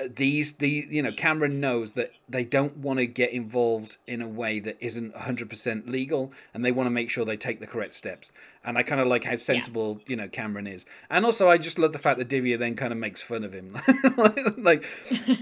these 0.07 0.53
the 0.57 0.87
you 0.89 1.01
know 1.01 1.11
Cameron 1.11 1.59
knows 1.59 1.91
that 1.93 2.11
they 2.27 2.45
don't 2.45 2.77
want 2.77 2.99
to 2.99 3.05
get 3.07 3.31
involved 3.31 3.97
in 4.07 4.21
a 4.21 4.27
way 4.27 4.59
that 4.59 4.77
isn't 4.79 5.13
100% 5.15 5.89
legal 5.89 6.31
and 6.53 6.63
they 6.63 6.71
want 6.71 6.85
to 6.85 6.91
make 6.91 7.09
sure 7.09 7.25
they 7.25 7.35
take 7.35 7.59
the 7.59 7.67
correct 7.67 7.93
steps. 7.93 8.31
And 8.63 8.77
I 8.77 8.83
kind 8.83 9.01
of 9.01 9.07
like 9.07 9.23
how 9.23 9.35
sensible 9.35 9.99
you 10.05 10.15
know 10.15 10.27
Cameron 10.27 10.67
is. 10.67 10.85
And 11.09 11.25
also 11.25 11.49
I 11.49 11.57
just 11.57 11.79
love 11.79 11.91
the 11.91 11.97
fact 11.99 12.17
that 12.19 12.29
Divya 12.29 12.57
then 12.59 12.75
kind 12.75 12.91
of 12.93 12.99
makes 12.99 13.21
fun 13.21 13.43
of 13.43 13.53
him. 13.53 13.75
Like 14.57 14.85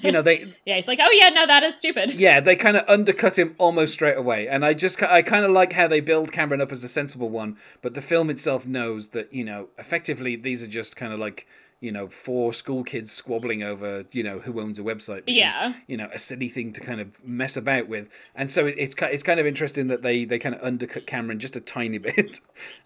you 0.01 0.11
know 0.11 0.21
they 0.21 0.53
Yeah, 0.65 0.75
he's 0.75 0.87
like, 0.87 0.99
oh 1.01 1.11
yeah, 1.11 1.29
no, 1.29 1.45
that 1.45 1.63
is 1.63 1.77
stupid. 1.77 2.11
yeah 2.11 2.39
they 2.39 2.55
kind 2.55 2.77
of 2.77 2.87
undercut 2.87 3.37
him 3.37 3.53
almost 3.57 3.93
straight 3.93 4.17
away. 4.17 4.47
And 4.47 4.65
I 4.65 4.73
just 4.73 5.01
I 5.03 5.21
kind 5.21 5.45
of 5.45 5.51
like 5.51 5.73
how 5.73 5.87
they 5.87 5.99
build 5.99 6.31
Cameron 6.31 6.61
up 6.61 6.71
as 6.71 6.81
the 6.81 6.87
sensible 6.87 7.29
one 7.29 7.57
but 7.81 7.93
the 7.93 8.01
film 8.01 8.29
itself 8.29 8.65
knows 8.65 9.09
that 9.09 9.31
you 9.33 9.43
know 9.43 9.69
effectively 9.77 10.35
these 10.35 10.63
are 10.63 10.67
just 10.67 10.95
kind 10.95 11.13
of 11.13 11.19
like 11.19 11.47
you 11.79 11.91
know 11.91 12.07
four 12.07 12.53
school 12.53 12.83
kids 12.83 13.11
squabbling 13.11 13.61
over 13.63 14.03
you 14.11 14.23
know 14.23 14.39
who 14.39 14.59
owns 14.59 14.79
a 14.79 14.81
website 14.83 15.25
which 15.25 15.35
Yeah. 15.35 15.69
is 15.69 15.75
you 15.87 15.95
know 15.97 16.09
a 16.13 16.17
silly 16.19 16.49
thing 16.49 16.73
to 16.73 16.81
kind 16.81 16.99
of 16.99 17.23
mess 17.23 17.55
about 17.55 17.87
with 17.87 18.09
and 18.35 18.49
so 18.49 18.65
it, 18.65 18.75
it's 18.77 18.95
it's 18.99 19.23
kind 19.23 19.39
of 19.39 19.45
interesting 19.45 19.87
that 19.87 20.01
they 20.01 20.25
they 20.25 20.39
kind 20.39 20.55
of 20.55 20.61
undercut 20.63 21.05
Cameron 21.05 21.39
just 21.39 21.55
a 21.55 21.61
tiny 21.61 21.97
bit 22.09 22.39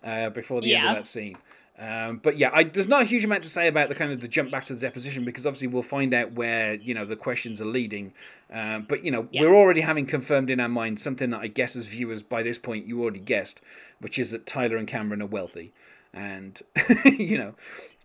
uh, 0.04 0.30
before 0.32 0.62
the 0.62 0.76
end 0.76 0.86
of 0.90 0.96
that 0.98 1.08
scene 1.08 1.38
Um, 1.80 2.18
but 2.22 2.38
yeah, 2.38 2.52
I, 2.54 2.64
there's 2.66 2.88
not 2.90 3.02
a 3.02 3.06
huge 3.06 3.24
amount 3.24 3.42
to 3.44 3.50
say 3.50 3.68
about 3.68 3.90
the 3.90 3.96
kind 3.96 4.12
of 4.12 4.20
the 4.20 4.28
jump 4.28 4.52
back 4.52 4.66
to 4.66 4.76
the 4.76 4.80
deposition 4.82 5.26
because 5.26 5.48
obviously 5.48 5.68
we'll 5.68 5.82
find 5.98 6.14
out 6.14 6.34
where 6.34 6.74
you 6.76 6.94
know 6.94 7.06
the 7.06 7.16
questions 7.16 7.60
are 7.62 7.66
leading. 7.80 8.14
Um, 8.54 8.86
but 8.88 9.04
you 9.06 9.10
know 9.10 9.28
Yes. 9.32 9.42
we're 9.42 9.56
already 9.56 9.82
having 9.82 10.06
confirmed 10.06 10.50
in 10.52 10.60
our 10.60 10.70
mind 10.70 11.00
something 11.00 11.30
that 11.32 11.40
I 11.40 11.48
guess 11.48 11.76
as 11.76 11.88
viewers 11.88 12.22
by 12.22 12.44
this 12.44 12.60
point 12.60 12.86
you 12.86 13.02
already 13.02 13.22
guessed, 13.22 13.62
which 14.00 14.20
is 14.20 14.30
that 14.32 14.46
Tyler 14.46 14.78
and 14.78 14.88
Cameron 14.88 15.22
are 15.24 15.34
wealthy, 15.38 15.72
and 16.14 16.62
you 17.06 17.38
know, 17.40 17.56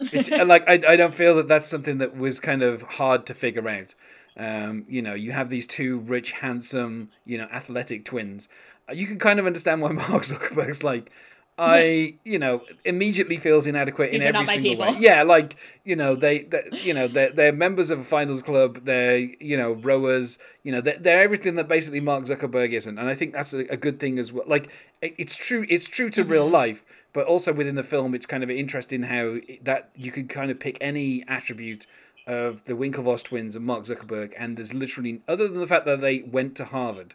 it, 0.01 0.47
like 0.47 0.69
I, 0.69 0.81
I 0.93 0.97
don't 0.97 1.15
feel 1.15 1.35
that 1.37 1.49
that's 1.49 1.69
something 1.69 1.99
that 1.99 2.17
was 2.17 2.41
kind 2.41 2.63
of 2.63 2.83
hard 2.83 3.27
to 3.27 3.35
figure 3.35 3.69
out. 3.69 3.95
Um, 4.37 4.85
you 4.87 5.01
know, 5.01 5.15
you 5.15 5.33
have 5.33 5.49
these 5.49 5.67
two 5.67 5.99
rich, 5.99 6.33
handsome, 6.33 7.11
you 7.25 7.39
know, 7.39 7.49
athletic 7.53 8.05
twins. 8.05 8.49
You 8.93 9.07
can 9.07 9.19
kind 9.19 9.41
of 9.41 9.47
understand 9.47 9.81
why 9.81 9.93
Mark 9.93 10.23
Zuckerberg's 10.23 10.85
like, 10.85 11.11
I, 11.59 12.17
you 12.23 12.39
know, 12.39 12.63
immediately 12.85 13.39
feels 13.39 13.67
inadequate 13.67 14.11
in 14.11 14.21
These 14.21 14.27
are 14.27 14.37
every 14.37 14.45
single 14.45 14.77
way. 14.77 14.95
Yeah, 14.99 15.23
like 15.23 15.57
you 15.85 15.97
know, 15.97 16.15
they, 16.15 16.41
they 16.41 16.69
you 16.73 16.93
know, 16.93 17.09
they're, 17.09 17.31
they're 17.31 17.53
members 17.53 17.89
of 17.89 17.99
a 17.99 18.05
finals 18.05 18.43
club. 18.43 18.85
They're 18.85 19.21
you 19.41 19.57
know 19.57 19.73
rowers. 19.73 20.39
You 20.65 20.73
know, 20.73 20.83
they're, 20.83 20.99
they're 20.99 21.23
everything 21.23 21.55
that 21.55 21.67
basically 21.67 22.01
Mark 22.01 22.25
Zuckerberg 22.25 22.73
isn't, 22.73 22.99
and 22.99 23.09
I 23.09 23.15
think 23.15 23.33
that's 23.33 23.55
a, 23.55 23.61
a 23.73 23.79
good 23.79 23.99
thing 23.99 24.19
as 24.19 24.35
well. 24.35 24.45
Like 24.47 24.71
it, 25.01 25.15
it's 25.17 25.35
true, 25.35 25.65
it's 25.71 25.87
true 25.87 26.11
to 26.11 26.25
real 26.25 26.47
life, 26.47 26.85
but 27.17 27.27
also 27.27 27.51
within 27.51 27.77
the 27.77 27.83
film, 27.83 28.15
it's 28.15 28.27
kind 28.27 28.43
of 28.43 28.51
interesting 28.51 29.05
how 29.05 29.39
that 29.63 29.89
you 29.97 30.13
could 30.13 30.29
kind 30.29 30.51
of 30.51 30.61
pick 30.61 30.77
any 30.83 31.25
attribute 31.27 31.87
of 32.27 32.65
the 32.65 32.75
Winklevoss 32.75 33.25
twins 33.25 33.57
and 33.57 33.65
Mark 33.65 33.85
Zuckerberg, 33.85 34.35
and 34.37 34.59
there's 34.59 34.75
literally 34.75 35.23
other 35.27 35.49
than 35.49 35.59
the 35.59 35.67
fact 35.67 35.87
that 35.87 36.03
they 36.03 36.21
went 36.21 36.55
to 36.57 36.67
Harvard 36.67 37.15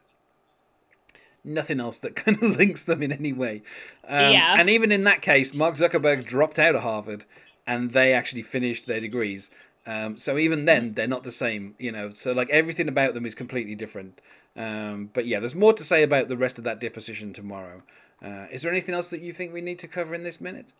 nothing 1.44 1.80
else 1.80 2.00
that 2.00 2.16
kind 2.24 2.38
of 2.42 2.58
links 2.58 2.84
them 2.84 3.04
in 3.04 3.12
any 3.12 3.32
way. 3.32 3.62
Um, 4.08 4.32
Yeah. 4.32 4.56
And 4.58 4.70
even 4.70 4.92
in 4.92 5.04
that 5.04 5.22
case, 5.22 5.54
Mark 5.54 5.76
Zuckerberg 5.76 6.26
dropped 6.26 6.58
out 6.58 6.76
of 6.76 6.82
Harvard, 6.82 7.26
and 7.68 7.92
they 7.92 8.14
actually 8.14 8.42
finished 8.42 8.88
their 8.88 9.00
degrees. 9.00 9.52
Um, 9.86 10.18
so 10.18 10.38
even 10.38 10.66
then, 10.66 10.94
they're 10.94 11.08
not 11.08 11.24
the 11.24 11.32
same, 11.32 11.76
you 11.80 11.92
know. 11.92 12.12
So 12.12 12.34
like 12.34 12.50
everything 12.50 12.88
about 12.88 13.14
them 13.14 13.26
is 13.26 13.36
completely 13.36 13.76
different. 13.76 14.20
Um, 14.56 15.10
but 15.14 15.26
yeah, 15.26 15.40
there's 15.40 15.56
more 15.56 15.74
to 15.74 15.84
say 15.84 16.04
about 16.04 16.28
the 16.28 16.38
rest 16.38 16.58
of 16.58 16.64
that 16.66 16.80
deposition 16.80 17.34
tomorrow. 17.34 17.84
Uh, 18.24 18.46
is 18.52 18.62
there 18.62 18.72
anything 18.72 18.94
else 18.94 19.10
that 19.10 19.22
you 19.22 19.34
think 19.34 19.54
we 19.54 19.62
need 19.62 19.80
to 19.80 19.88
cover 19.88 20.14
in 20.14 20.24
this 20.24 20.40
minute? 20.40 20.74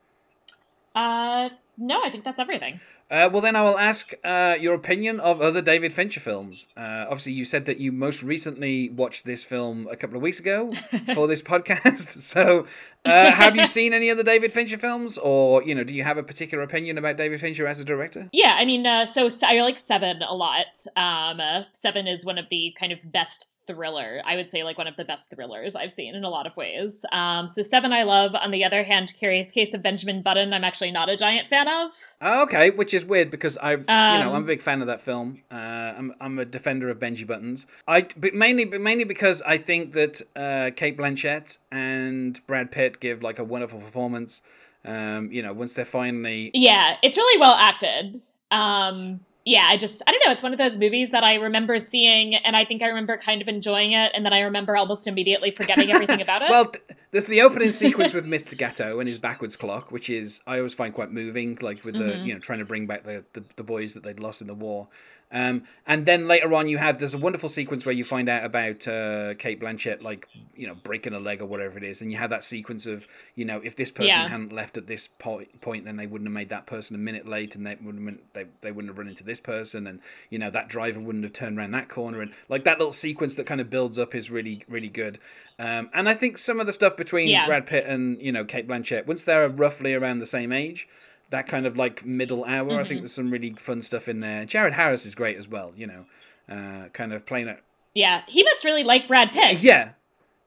Uh, 0.94 1.50
no, 1.78 2.02
I 2.04 2.10
think 2.10 2.24
that's 2.24 2.40
everything. 2.40 2.80
Uh, 3.12 3.30
well, 3.30 3.42
then 3.42 3.58
I 3.58 3.62
will 3.62 3.78
ask 3.78 4.14
uh, 4.24 4.56
your 4.58 4.74
opinion 4.74 5.20
of 5.20 5.42
other 5.42 5.62
David 5.62 5.92
Fincher 5.92 6.22
films. 6.22 6.68
Uh, 6.78 7.06
obviously, 7.10 7.34
you 7.34 7.44
said 7.44 7.66
that 7.66 7.78
you 7.78 7.92
most 7.92 8.24
recently 8.24 8.90
watched 8.90 9.26
this 9.26 9.44
film 9.44 9.86
a 9.92 9.98
couple 9.98 10.16
of 10.16 10.22
weeks 10.22 10.40
ago 10.40 10.72
for 11.14 11.28
this 11.28 11.42
podcast. 11.42 12.22
So, 12.32 12.66
uh, 13.04 13.32
have 13.32 13.58
you 13.58 13.66
seen 13.66 13.94
any 13.94 14.10
other 14.10 14.24
David 14.24 14.54
Fincher 14.54 14.78
films, 14.78 15.18
or 15.18 15.64
you 15.64 15.76
know, 15.76 15.84
do 15.84 15.94
you 15.94 16.04
have 16.04 16.18
a 16.18 16.24
particular 16.24 16.64
opinion 16.64 16.98
about 16.98 17.18
David 17.18 17.42
Fincher 17.42 17.68
as 17.68 17.80
a 17.80 17.86
director? 17.86 18.30
Yeah, 18.32 18.56
I 18.58 18.64
mean, 18.64 18.86
uh, 18.86 19.06
so 19.06 19.28
I 19.44 19.60
like 19.62 19.78
Seven 19.78 20.22
a 20.22 20.34
lot. 20.34 20.86
Um, 20.96 21.42
uh, 21.42 21.64
Seven 21.74 22.08
is 22.08 22.24
one 22.24 22.38
of 22.38 22.46
the 22.50 22.74
kind 22.80 22.94
of 22.94 23.00
best 23.04 23.48
thriller. 23.68 24.22
I 24.26 24.36
would 24.36 24.52
say 24.52 24.64
like 24.64 24.78
one 24.78 24.88
of 24.88 24.96
the 24.96 25.06
best 25.06 25.30
thrillers 25.30 25.76
I've 25.76 25.92
seen 25.92 26.16
in 26.16 26.24
a 26.24 26.30
lot 26.30 26.48
of 26.48 26.56
ways. 26.58 27.06
Um, 27.12 27.48
so 27.48 27.62
Seven 27.62 27.92
I 27.92 28.04
love. 28.04 28.36
On 28.36 28.52
the 28.52 28.64
other 28.64 28.84
hand, 28.84 29.14
Curious 29.18 29.52
Case 29.52 29.74
of 29.74 29.82
Benjamin 29.82 30.22
Button, 30.22 30.54
I'm 30.54 30.64
actually 30.64 30.92
not 30.92 31.10
a 31.10 31.18
giant 31.18 31.48
fan 31.48 31.61
of. 31.68 31.92
Oh, 32.22 32.44
okay, 32.44 32.70
which 32.70 32.94
is 32.94 33.06
weird 33.06 33.32
because 33.32 33.58
I, 33.58 33.72
you 33.72 33.78
know, 33.78 34.30
Um, 34.30 34.36
I'm 34.36 34.44
a 34.44 34.48
big 34.48 34.62
fan 34.62 34.82
of 34.82 34.88
that 34.88 35.02
film. 35.02 35.42
Uh, 35.52 35.56
I'm, 35.56 36.14
I'm 36.22 36.40
a 36.40 36.46
defender 36.46 36.90
of 36.90 37.00
Benji 37.00 37.26
Buttons. 37.26 37.68
I, 37.88 38.08
but 38.18 38.34
mainly, 38.34 38.66
but 38.66 38.82
mainly 38.82 39.04
because 39.04 39.42
I 39.44 39.58
think 39.58 39.94
that 39.94 40.22
uh, 40.36 40.72
Cate 40.76 40.98
Blanchett 40.98 41.58
and 41.72 42.40
Brad 42.48 42.72
Pitt 42.72 43.00
give 43.00 43.22
like 43.24 43.40
a 43.40 43.44
wonderful 43.44 43.80
performance. 43.80 44.42
Um, 44.84 45.32
you 45.32 45.44
know, 45.44 45.54
once 45.54 45.76
they're 45.76 45.86
finally 45.86 46.50
Yeah, 46.56 46.96
it's 47.04 47.16
really 47.16 47.40
well 47.40 47.54
acted. 47.54 48.18
Um, 48.50 49.20
yeah, 49.46 49.68
I 49.70 49.78
just 49.78 50.02
I 50.08 50.12
don't 50.12 50.22
know. 50.26 50.32
It's 50.32 50.44
one 50.44 50.54
of 50.54 50.60
those 50.60 50.78
movies 50.78 51.12
that 51.12 51.24
I 51.24 51.36
remember 51.36 51.80
seeing, 51.80 52.36
and 52.36 52.56
I 52.56 52.66
think 52.66 52.82
I 52.84 52.88
remember 52.88 53.18
kind 53.18 53.42
of 53.42 53.48
enjoying 53.48 53.92
it, 53.94 54.12
and 54.14 54.24
then 54.26 54.34
I 54.34 54.42
remember 54.42 54.76
almost 54.78 55.08
immediately 55.08 55.52
forgetting 55.52 55.92
everything 55.92 56.22
about 56.22 56.42
it. 56.46 56.50
Well, 56.50 56.72
there's 57.12 57.28
the 57.28 57.42
opening 57.42 57.72
sequence 57.72 58.14
with 58.14 58.26
Mr. 58.26 58.58
Gateau 58.58 59.00
and 59.00 59.08
his 59.08 59.20
backwards 59.20 59.56
clock, 59.56 59.92
which 59.92 60.10
is 60.10 60.42
I 60.48 60.58
always 60.58 60.74
find 60.74 60.94
quite 60.94 61.12
moving, 61.12 61.58
like 61.62 61.84
with 61.86 61.96
the 61.96 62.02
Mm-hmm. 62.12 62.26
you 62.26 62.34
know 62.34 62.40
trying 62.40 62.60
to 62.60 62.66
bring 62.66 62.88
back 62.88 63.04
the, 63.04 63.24
the, 63.34 63.44
the 63.56 63.64
boys 63.64 63.94
that 63.94 64.04
they'd 64.04 64.20
lost 64.20 64.42
in 64.42 64.48
the 64.48 64.56
war. 64.56 64.88
Um, 65.34 65.64
and 65.88 66.06
then 66.06 66.28
later 66.28 66.54
on, 66.54 66.68
you 66.68 66.78
have 66.78 67.00
there's 67.00 67.14
a 67.14 67.18
wonderful 67.18 67.48
sequence 67.50 67.86
where 67.86 67.94
you 67.96 68.04
find 68.04 68.28
out 68.28 68.44
about 68.44 68.88
uh, 68.88 69.34
Cate 69.36 69.62
Blanchett, 69.62 70.02
like 70.02 70.28
you 70.56 70.68
know 70.68 70.76
breaking 70.84 71.14
a 71.14 71.20
leg 71.20 71.42
or 71.42 71.46
whatever 71.46 71.78
it 71.78 71.84
is, 71.84 72.02
and 72.02 72.12
you 72.12 72.18
have 72.18 72.30
that 72.32 72.44
sequence 72.44 72.86
of 72.86 73.08
you 73.36 73.46
know 73.46 73.62
if 73.64 73.76
this 73.76 73.90
person 73.92 74.08
Yeah. 74.08 74.28
hadn't 74.28 74.52
left 74.52 74.78
at 74.78 74.88
this 74.88 75.08
point, 75.08 75.62
point, 75.62 75.86
then 75.86 75.96
they 75.96 76.06
wouldn't 76.08 76.28
have 76.28 76.34
made 76.34 76.50
that 76.50 76.66
person 76.66 76.96
a 76.96 77.00
minute 77.00 77.26
late, 77.28 77.56
and 77.56 77.66
they 77.66 77.78
wouldn't 77.82 78.06
have, 78.10 78.20
they 78.34 78.46
they 78.62 78.72
wouldn't 78.72 78.90
have 78.92 78.98
run 78.98 79.08
into 79.08 79.24
this 79.24 79.40
person, 79.40 79.88
and 79.88 80.02
you 80.30 80.38
know 80.38 80.50
that 80.50 80.68
driver 80.68 81.00
wouldn't 81.00 81.24
have 81.24 81.34
turned 81.34 81.58
around 81.58 81.72
that 81.72 81.88
corner, 81.88 82.22
and 82.22 82.34
like 82.50 82.66
that 82.66 82.78
little 82.78 82.92
sequence 82.94 83.36
that 83.36 83.46
kind 83.46 83.62
of 83.62 83.70
builds 83.70 83.98
up 83.98 84.14
is 84.14 84.30
really 84.30 84.64
really 84.68 84.90
good. 84.90 85.18
Um, 85.60 85.90
and 85.94 86.10
I 86.10 86.14
think 86.14 86.38
some 86.40 86.60
of 86.60 86.66
the 86.66 86.74
stuff 86.74 86.98
between 86.98 87.30
Yeah. 87.30 87.46
Brad 87.46 87.68
Pitt 87.68 87.86
and 87.86 88.22
you 88.22 88.32
know 88.34 88.44
Kate 88.44 88.68
Blanchett, 88.68 89.06
once 89.08 89.24
they're 89.24 89.48
roughly 89.48 89.94
around 89.94 90.20
the 90.20 90.26
same 90.26 90.52
age, 90.52 90.88
that 91.32 91.48
kind 91.48 91.66
of 91.66 91.78
like 91.78 92.06
middle 92.06 92.46
hour, 92.46 92.80
I 92.80 92.84
think 92.84 93.02
there's 93.02 93.14
some 93.14 93.32
really 93.32 93.52
fun 93.54 93.82
stuff 93.82 94.08
in 94.08 94.20
there. 94.20 94.46
Jared 94.46 94.74
Harris 94.74 95.06
is 95.06 95.16
great 95.16 95.38
as 95.38 95.48
well, 95.48 95.74
you 95.76 95.88
know, 95.88 96.06
uh, 96.48 96.90
kind 96.90 97.12
of 97.14 97.26
playing 97.26 97.48
it. 97.48 97.62
yeah, 97.94 98.22
he 98.28 98.44
must 98.44 98.64
really 98.64 98.84
like 98.84 99.08
Brad 99.08 99.32
Pitt. 99.32 99.62
Yeah, 99.64 99.92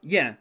yeah, 0.03 0.35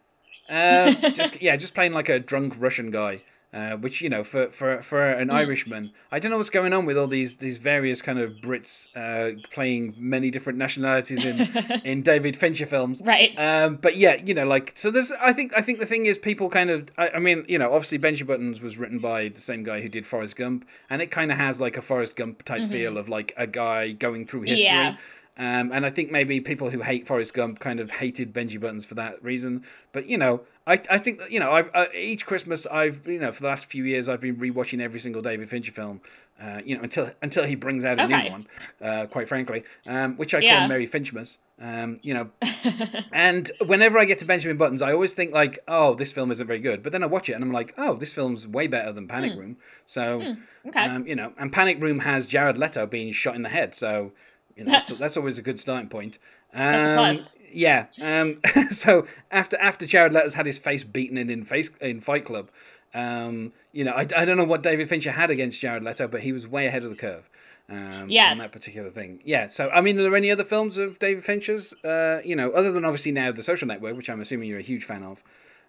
uh, 0.48 0.92
just 1.10 1.42
yeah, 1.42 1.56
just 1.56 1.74
playing 1.74 1.92
like 1.92 2.08
a 2.08 2.18
drunk 2.20 2.54
Russian 2.58 2.90
guy. 2.90 3.22
Uh, 3.54 3.76
which 3.76 4.02
you 4.02 4.10
know, 4.10 4.24
for 4.24 4.48
for 4.50 4.82
for 4.82 5.08
an 5.08 5.30
Irishman, 5.30 5.92
I 6.10 6.18
don't 6.18 6.32
know 6.32 6.38
what's 6.38 6.50
going 6.50 6.72
on 6.72 6.86
with 6.86 6.98
all 6.98 7.06
these 7.06 7.36
these 7.36 7.58
various 7.58 8.02
kind 8.02 8.18
of 8.18 8.32
Brits 8.32 8.88
uh, 8.96 9.38
playing 9.52 9.94
many 9.96 10.32
different 10.32 10.58
nationalities 10.58 11.24
in 11.24 11.80
in 11.84 12.02
David 12.02 12.36
Fincher 12.36 12.66
films. 12.66 13.00
Right. 13.04 13.38
Um, 13.38 13.76
but 13.76 13.96
yeah, 13.96 14.16
you 14.16 14.34
know, 14.34 14.44
like 14.44 14.72
so. 14.74 14.90
There's, 14.90 15.12
I 15.12 15.32
think, 15.32 15.56
I 15.56 15.60
think 15.60 15.78
the 15.78 15.86
thing 15.86 16.06
is, 16.06 16.18
people 16.18 16.48
kind 16.48 16.68
of, 16.68 16.88
I, 16.98 17.10
I 17.10 17.18
mean, 17.20 17.44
you 17.46 17.56
know, 17.56 17.72
obviously, 17.72 17.98
Benji 18.00 18.26
Buttons 18.26 18.60
was 18.60 18.76
written 18.76 18.98
by 18.98 19.28
the 19.28 19.40
same 19.40 19.62
guy 19.62 19.80
who 19.82 19.88
did 19.88 20.04
Forrest 20.04 20.34
Gump, 20.34 20.66
and 20.90 21.00
it 21.00 21.12
kind 21.12 21.30
of 21.30 21.38
has 21.38 21.60
like 21.60 21.76
a 21.76 21.82
Forrest 21.82 22.16
Gump 22.16 22.42
type 22.42 22.66
feel 22.66 22.98
of 22.98 23.08
like 23.08 23.32
a 23.36 23.46
guy 23.46 23.92
going 23.92 24.26
through 24.26 24.42
history. 24.42 24.64
Yeah. 24.64 24.96
Um, 25.36 25.72
and 25.72 25.84
I 25.84 25.90
think 25.90 26.12
maybe 26.12 26.40
people 26.40 26.70
who 26.70 26.82
hate 26.82 27.08
Forrest 27.08 27.34
Gump 27.34 27.58
kind 27.58 27.80
of 27.80 27.90
hated 27.92 28.32
Benji 28.32 28.60
Buttons 28.60 28.86
for 28.86 28.94
that 28.94 29.20
reason. 29.22 29.64
But 29.92 30.06
you 30.08 30.16
know, 30.16 30.42
I, 30.66 30.74
I 30.88 30.98
think 30.98 31.20
you 31.28 31.40
know, 31.40 31.50
I've 31.50 31.70
uh, 31.74 31.86
each 31.92 32.24
Christmas 32.24 32.66
I've 32.66 33.06
you 33.08 33.18
know 33.18 33.32
for 33.32 33.40
the 33.42 33.48
last 33.48 33.66
few 33.66 33.82
years 33.84 34.08
I've 34.08 34.20
been 34.20 34.36
rewatching 34.36 34.80
every 34.80 35.00
single 35.00 35.22
David 35.22 35.48
Fincher 35.48 35.72
film. 35.72 36.00
Uh, 36.40 36.60
you 36.64 36.76
know, 36.76 36.82
until 36.82 37.10
until 37.22 37.44
he 37.44 37.54
brings 37.56 37.84
out 37.84 37.98
a 37.98 38.04
Okay. 38.04 38.24
new 38.24 38.30
one. 38.30 38.46
Uh, 38.80 39.06
quite 39.06 39.28
frankly, 39.28 39.64
um, 39.86 40.16
which 40.16 40.34
I 40.34 40.38
call 40.40 40.50
Yeah. 40.50 40.66
Merry 40.68 40.86
Finchmas. 40.86 41.38
Um, 41.60 41.98
you 42.02 42.14
know, 42.14 42.30
and 43.12 43.50
whenever 43.64 43.98
I 43.98 44.04
get 44.04 44.18
to 44.20 44.24
Benjamin 44.24 44.56
Buttons, 44.56 44.82
I 44.82 44.92
always 44.92 45.14
think 45.14 45.32
like, 45.32 45.58
oh, 45.68 45.94
this 45.94 46.12
film 46.12 46.30
isn't 46.30 46.46
very 46.46 46.58
good. 46.58 46.82
But 46.82 46.92
then 46.92 47.02
I 47.02 47.06
watch 47.06 47.28
it 47.28 47.32
and 47.34 47.44
I'm 47.44 47.52
like, 47.52 47.72
oh, 47.78 47.94
this 47.94 48.12
film's 48.12 48.46
way 48.46 48.66
better 48.66 48.92
than 48.92 49.06
Panic 49.08 49.34
Room. 49.38 49.56
So, 49.86 50.20
Hmm. 50.22 50.68
Okay. 50.68 50.80
um, 50.86 51.06
you 51.06 51.14
know, 51.14 51.32
and 51.38 51.52
Panic 51.52 51.80
Room 51.82 52.00
has 52.00 52.26
Jared 52.26 52.58
Leto 52.58 52.86
being 52.86 53.12
shot 53.12 53.36
in 53.36 53.42
the 53.42 53.48
head. 53.50 53.74
So, 53.74 54.12
you 54.56 54.64
know, 54.64 54.70
that's, 54.72 54.88
that's 54.98 55.16
always 55.16 55.38
a 55.38 55.42
good 55.42 55.58
starting 55.58 55.88
point. 55.88 56.18
Um. 56.52 57.16
Yeah. 57.52 57.86
Um, 58.00 58.40
so 58.70 59.06
after 59.30 59.56
after 59.58 59.86
Jared 59.86 60.12
Leto's 60.12 60.34
had 60.34 60.46
his 60.46 60.58
face 60.58 60.84
beaten 60.84 61.18
in 61.18 61.30
in 61.30 61.44
face 61.44 61.70
in 61.80 62.00
Fight 62.00 62.24
Club, 62.24 62.50
um, 62.94 63.52
you 63.72 63.84
know, 63.84 63.92
I, 63.92 64.06
I 64.16 64.24
don't 64.24 64.36
know 64.36 64.44
what 64.44 64.62
David 64.62 64.88
Fincher 64.88 65.12
had 65.12 65.30
against 65.30 65.60
Jared 65.60 65.82
Leto, 65.82 66.06
but 66.08 66.20
he 66.22 66.32
was 66.32 66.46
way 66.46 66.66
ahead 66.66 66.84
of 66.84 66.90
the 66.90 66.96
curve. 66.96 67.28
Um, 67.68 68.10
Yes. 68.10 68.32
on 68.32 68.38
that 68.38 68.52
particular 68.52 68.90
thing. 68.90 69.20
Yeah. 69.24 69.46
So, 69.46 69.70
I 69.70 69.80
mean, 69.80 69.98
are 69.98 70.02
there 70.02 70.14
any 70.14 70.30
other 70.30 70.44
films 70.44 70.76
of 70.76 70.98
David 70.98 71.24
Fincher's? 71.24 71.72
Uh, 71.82 72.20
you 72.24 72.36
know, 72.36 72.50
other 72.50 72.70
than 72.70 72.84
obviously 72.84 73.10
now 73.10 73.32
The 73.32 73.42
Social 73.42 73.66
Network, 73.66 73.96
which 73.96 74.10
I'm 74.10 74.20
assuming 74.20 74.48
you're 74.50 74.58
a 74.58 74.62
huge 74.62 74.84
fan 74.84 75.02
of. 75.02 75.24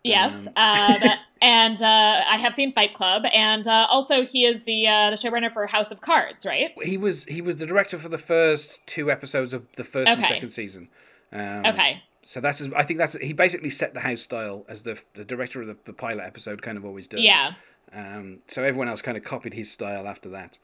Yes, 0.10 0.48
um, 0.56 1.10
and 1.41 1.82
uh, 1.82 2.22
I 2.28 2.38
have 2.38 2.54
seen 2.54 2.74
Fight 2.74 2.94
Club, 2.94 3.24
and 3.34 3.68
uh, 3.68 3.88
also 3.89 4.26
he 4.26 4.46
is 4.46 4.63
the 4.63 4.88
uh, 4.88 5.10
the 5.10 5.15
showrunner 5.15 5.52
for 5.52 5.65
House 5.68 5.91
of 5.91 6.02
Cards, 6.02 6.46
right? 6.46 6.72
He 6.84 6.98
was 6.98 7.26
he 7.26 7.41
was 7.41 7.58
the 7.58 7.65
director 7.65 7.98
for 7.98 8.10
the 8.10 8.18
first 8.18 8.86
two 8.86 9.10
episodes 9.12 9.54
of 9.54 9.65
the 9.74 9.84
first 9.84 10.12
and 10.12 10.24
second 10.24 10.50
season. 10.50 10.89
Um, 11.32 11.65
Okay, 11.65 12.04
So 12.22 12.39
that's 12.39 12.62
I 12.76 12.84
think 12.84 13.00
that's 13.00 13.13
he 13.18 13.34
basically 13.34 13.70
set 13.70 13.94
the 13.94 14.02
house 14.02 14.22
style 14.22 14.65
as 14.70 14.84
the 14.84 15.02
the 15.15 15.26
director 15.26 15.62
of 15.62 15.68
the, 15.68 15.78
the 15.86 15.94
pilot 15.94 16.24
episode 16.24 16.62
kind 16.62 16.78
of 16.78 16.86
always 16.86 17.08
does. 17.08 17.22
yeah, 17.22 17.54
Um, 17.94 18.39
so 18.48 18.63
everyone 18.63 18.88
else 18.88 19.02
kind 19.02 19.18
of 19.18 19.24
copied 19.24 19.54
his 19.54 19.72
style 19.72 20.08
after 20.08 20.30
that. 20.30 20.60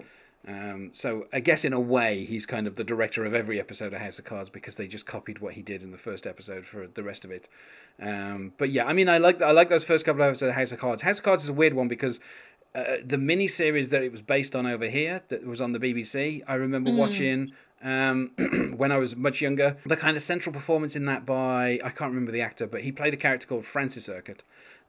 Um, 0.48 0.90
so 0.94 1.28
I 1.32 1.40
guess 1.40 1.64
in 1.64 1.74
a 1.74 1.80
way 1.80 2.26
he's 2.26 2.48
kind 2.48 2.66
of 2.66 2.76
the 2.76 2.84
director 2.84 3.26
of 3.26 3.34
every 3.34 3.60
episode 3.60 3.94
of 3.94 4.02
House 4.02 4.18
of 4.18 4.26
Cards 4.26 4.50
because 4.50 4.76
they 4.76 4.88
just 4.88 5.06
copied 5.06 5.40
what 5.40 5.54
he 5.54 5.62
did 5.62 5.84
in 5.84 5.92
the 5.92 5.98
first 5.98 6.26
episode 6.26 6.66
for 6.66 6.88
the 6.88 7.04
rest 7.04 7.24
of 7.24 7.32
it. 7.32 7.48
Um, 8.02 8.54
but 8.58 8.72
yeah, 8.72 8.86
I 8.86 8.94
mean 8.94 9.08
I 9.08 9.20
like 9.20 9.42
I 9.42 9.52
like 9.52 9.70
those 9.70 9.86
first 9.86 10.06
couple 10.06 10.24
of 10.24 10.30
episodes 10.30 10.50
of 10.50 10.56
House 10.56 10.72
of 10.72 10.80
Cards. 10.80 11.04
House 11.04 11.20
of 11.20 11.26
Cards 11.26 11.44
is 11.44 11.50
a 11.50 11.54
weird 11.54 11.74
one 11.74 11.88
because 11.88 12.20
uh, 12.74 12.96
the 13.06 13.18
mini 13.18 13.48
series 13.48 13.90
that 13.90 14.02
it 14.02 14.12
was 14.12 14.22
based 14.22 14.56
on 14.56 14.66
over 14.66 14.86
here 14.86 15.22
that 15.28 15.46
was 15.46 15.62
on 15.62 15.74
the 15.74 15.80
BBC. 15.80 16.42
I 16.48 16.56
remember 16.56 16.92
watching 16.92 17.52
um, 17.84 18.32
when 18.78 18.92
I 18.92 18.98
was 18.98 19.16
much 19.16 19.42
younger. 19.42 19.78
The 19.86 19.98
kind 19.98 20.16
of 20.16 20.24
central 20.24 20.54
performance 20.54 20.96
in 20.96 21.06
that 21.06 21.26
by 21.26 21.80
I 21.84 21.90
can't 21.90 22.12
remember 22.12 22.32
the 22.32 22.42
actor, 22.42 22.68
but 22.68 22.82
he 22.82 22.92
played 22.92 23.14
a 23.14 23.18
character 23.18 23.48
called 23.48 23.66
Francis 23.66 24.08
Urquhart, 24.10 24.44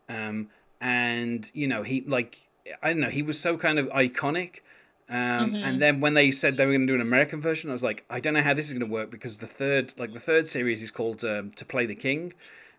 um, 0.08 0.48
and 0.80 1.50
you 1.54 1.66
know 1.66 1.82
he 1.82 2.02
like 2.06 2.48
I 2.82 2.88
don't 2.88 3.00
know. 3.00 3.10
He 3.10 3.22
was 3.22 3.38
so 3.38 3.56
kind 3.56 3.78
of 3.78 3.86
iconic. 3.88 4.60
Um, 5.08 5.54
And 5.54 5.82
then 5.82 6.00
when 6.00 6.14
they 6.14 6.30
said 6.30 6.56
they 6.56 6.64
were 6.64 6.72
going 6.72 6.86
to 6.86 6.92
do 6.92 6.94
an 6.94 7.00
American 7.00 7.40
version, 7.40 7.70
I 7.70 7.72
was 7.74 7.82
like, 7.82 8.04
I 8.08 8.18
don't 8.20 8.34
know 8.34 8.42
how 8.42 8.54
this 8.54 8.66
is 8.68 8.72
going 8.72 8.88
to 8.88 8.92
work 8.92 9.10
because 9.10 9.38
the 9.38 9.46
third, 9.46 9.94
like 9.98 10.12
the 10.14 10.20
third 10.20 10.46
series, 10.46 10.82
is 10.82 10.90
called 10.90 11.22
um, 11.24 11.50
"To 11.52 11.64
Play 11.64 11.86
the 11.86 11.94
King," 11.94 12.32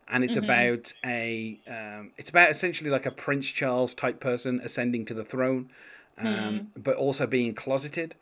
and 0.07 0.23
it's 0.23 0.37
about 0.37 0.93
a, 1.05 1.59
um, 1.67 2.11
it's 2.17 2.29
about 2.29 2.49
essentially 2.49 2.89
like 2.89 3.05
a 3.05 3.11
Prince 3.11 3.47
Charles 3.49 3.93
type 3.93 4.19
person 4.19 4.61
ascending 4.63 5.05
to 5.05 5.13
the 5.13 5.23
throne, 5.23 5.69
um, 6.17 6.71
but 6.75 6.95
also 6.95 7.27
being 7.27 7.53
closeted. 7.53 8.15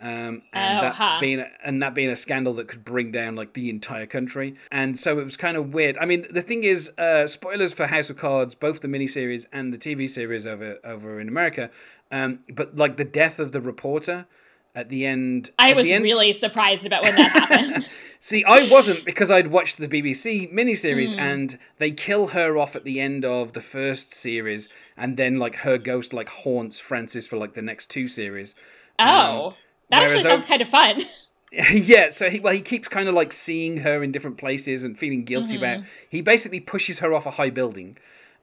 Um, 0.00 0.42
and 0.52 0.78
Oh, 0.78 0.82
that 0.82 0.94
huh. 0.94 1.18
being 1.20 1.44
and 1.64 1.82
that 1.82 1.92
being 1.92 2.08
a 2.08 2.14
scandal 2.14 2.54
that 2.54 2.68
could 2.68 2.84
bring 2.84 3.10
down 3.10 3.34
like 3.34 3.54
the 3.54 3.68
entire 3.68 4.06
country, 4.06 4.54
and 4.70 4.96
so 4.96 5.18
it 5.18 5.24
was 5.24 5.36
kind 5.36 5.56
of 5.56 5.74
weird. 5.74 5.98
I 5.98 6.04
mean, 6.06 6.24
the 6.30 6.40
thing 6.40 6.62
is, 6.62 6.92
uh, 6.98 7.26
spoilers 7.26 7.74
for 7.74 7.88
House 7.88 8.08
of 8.08 8.16
Cards, 8.16 8.54
both 8.54 8.80
the 8.80 8.86
miniseries 8.86 9.46
and 9.52 9.72
the 9.74 9.78
TV 9.78 10.08
series 10.08 10.46
over 10.46 10.78
over 10.84 11.18
in 11.18 11.26
America, 11.26 11.68
um, 12.10 12.40
but 12.52 12.76
like 12.76 12.96
the 12.96 13.04
death 13.04 13.38
of 13.38 13.52
the 13.52 13.60
reporter 13.60 14.26
at 14.74 14.88
the 14.88 15.04
end. 15.06 15.50
I 15.58 15.74
was 15.74 15.90
end, 15.90 16.04
really 16.04 16.32
surprised 16.32 16.86
about 16.86 17.02
when 17.02 17.16
that 17.16 17.32
happened. 17.32 17.88
See, 18.20 18.44
I 18.44 18.68
wasn't 18.68 19.04
because 19.04 19.30
I'd 19.30 19.48
watched 19.48 19.78
the 19.78 19.88
BBC 19.88 20.52
miniseries 20.52 21.12
Hmm. 21.14 21.20
and 21.20 21.58
they 21.78 21.90
kill 21.92 22.28
her 22.28 22.56
off 22.56 22.74
at 22.76 22.84
the 22.84 23.00
end 23.00 23.24
of 23.24 23.52
the 23.52 23.60
first 23.60 24.12
series, 24.12 24.68
and 24.96 25.16
then 25.16 25.38
like 25.38 25.56
her 25.56 25.78
ghost 25.78 26.12
like 26.12 26.28
haunts 26.28 26.78
Francis 26.78 27.26
for 27.26 27.36
like 27.36 27.54
the 27.54 27.62
next 27.62 27.90
two 27.90 28.08
series. 28.08 28.54
oh, 28.98 29.54
that 29.90 30.02
actually 30.02 30.20
sounds 30.22 30.44
kind 30.46 30.62
of 30.62 30.68
fun. 30.68 31.04
yeah, 31.72 32.10
so 32.10 32.28
he 32.28 32.40
well 32.40 32.52
he 32.52 32.60
keeps 32.60 32.88
kind 32.88 33.08
of 33.08 33.14
like 33.14 33.32
seeing 33.32 33.78
her 33.78 34.02
in 34.02 34.12
different 34.12 34.36
places 34.36 34.84
and 34.84 34.98
feeling 34.98 35.24
guilty 35.24 35.56
about. 35.56 35.84
He 36.08 36.20
basically 36.20 36.60
pushes 36.60 36.98
her 36.98 37.14
off 37.14 37.24
a 37.26 37.32
high 37.32 37.50
building. 37.50 37.96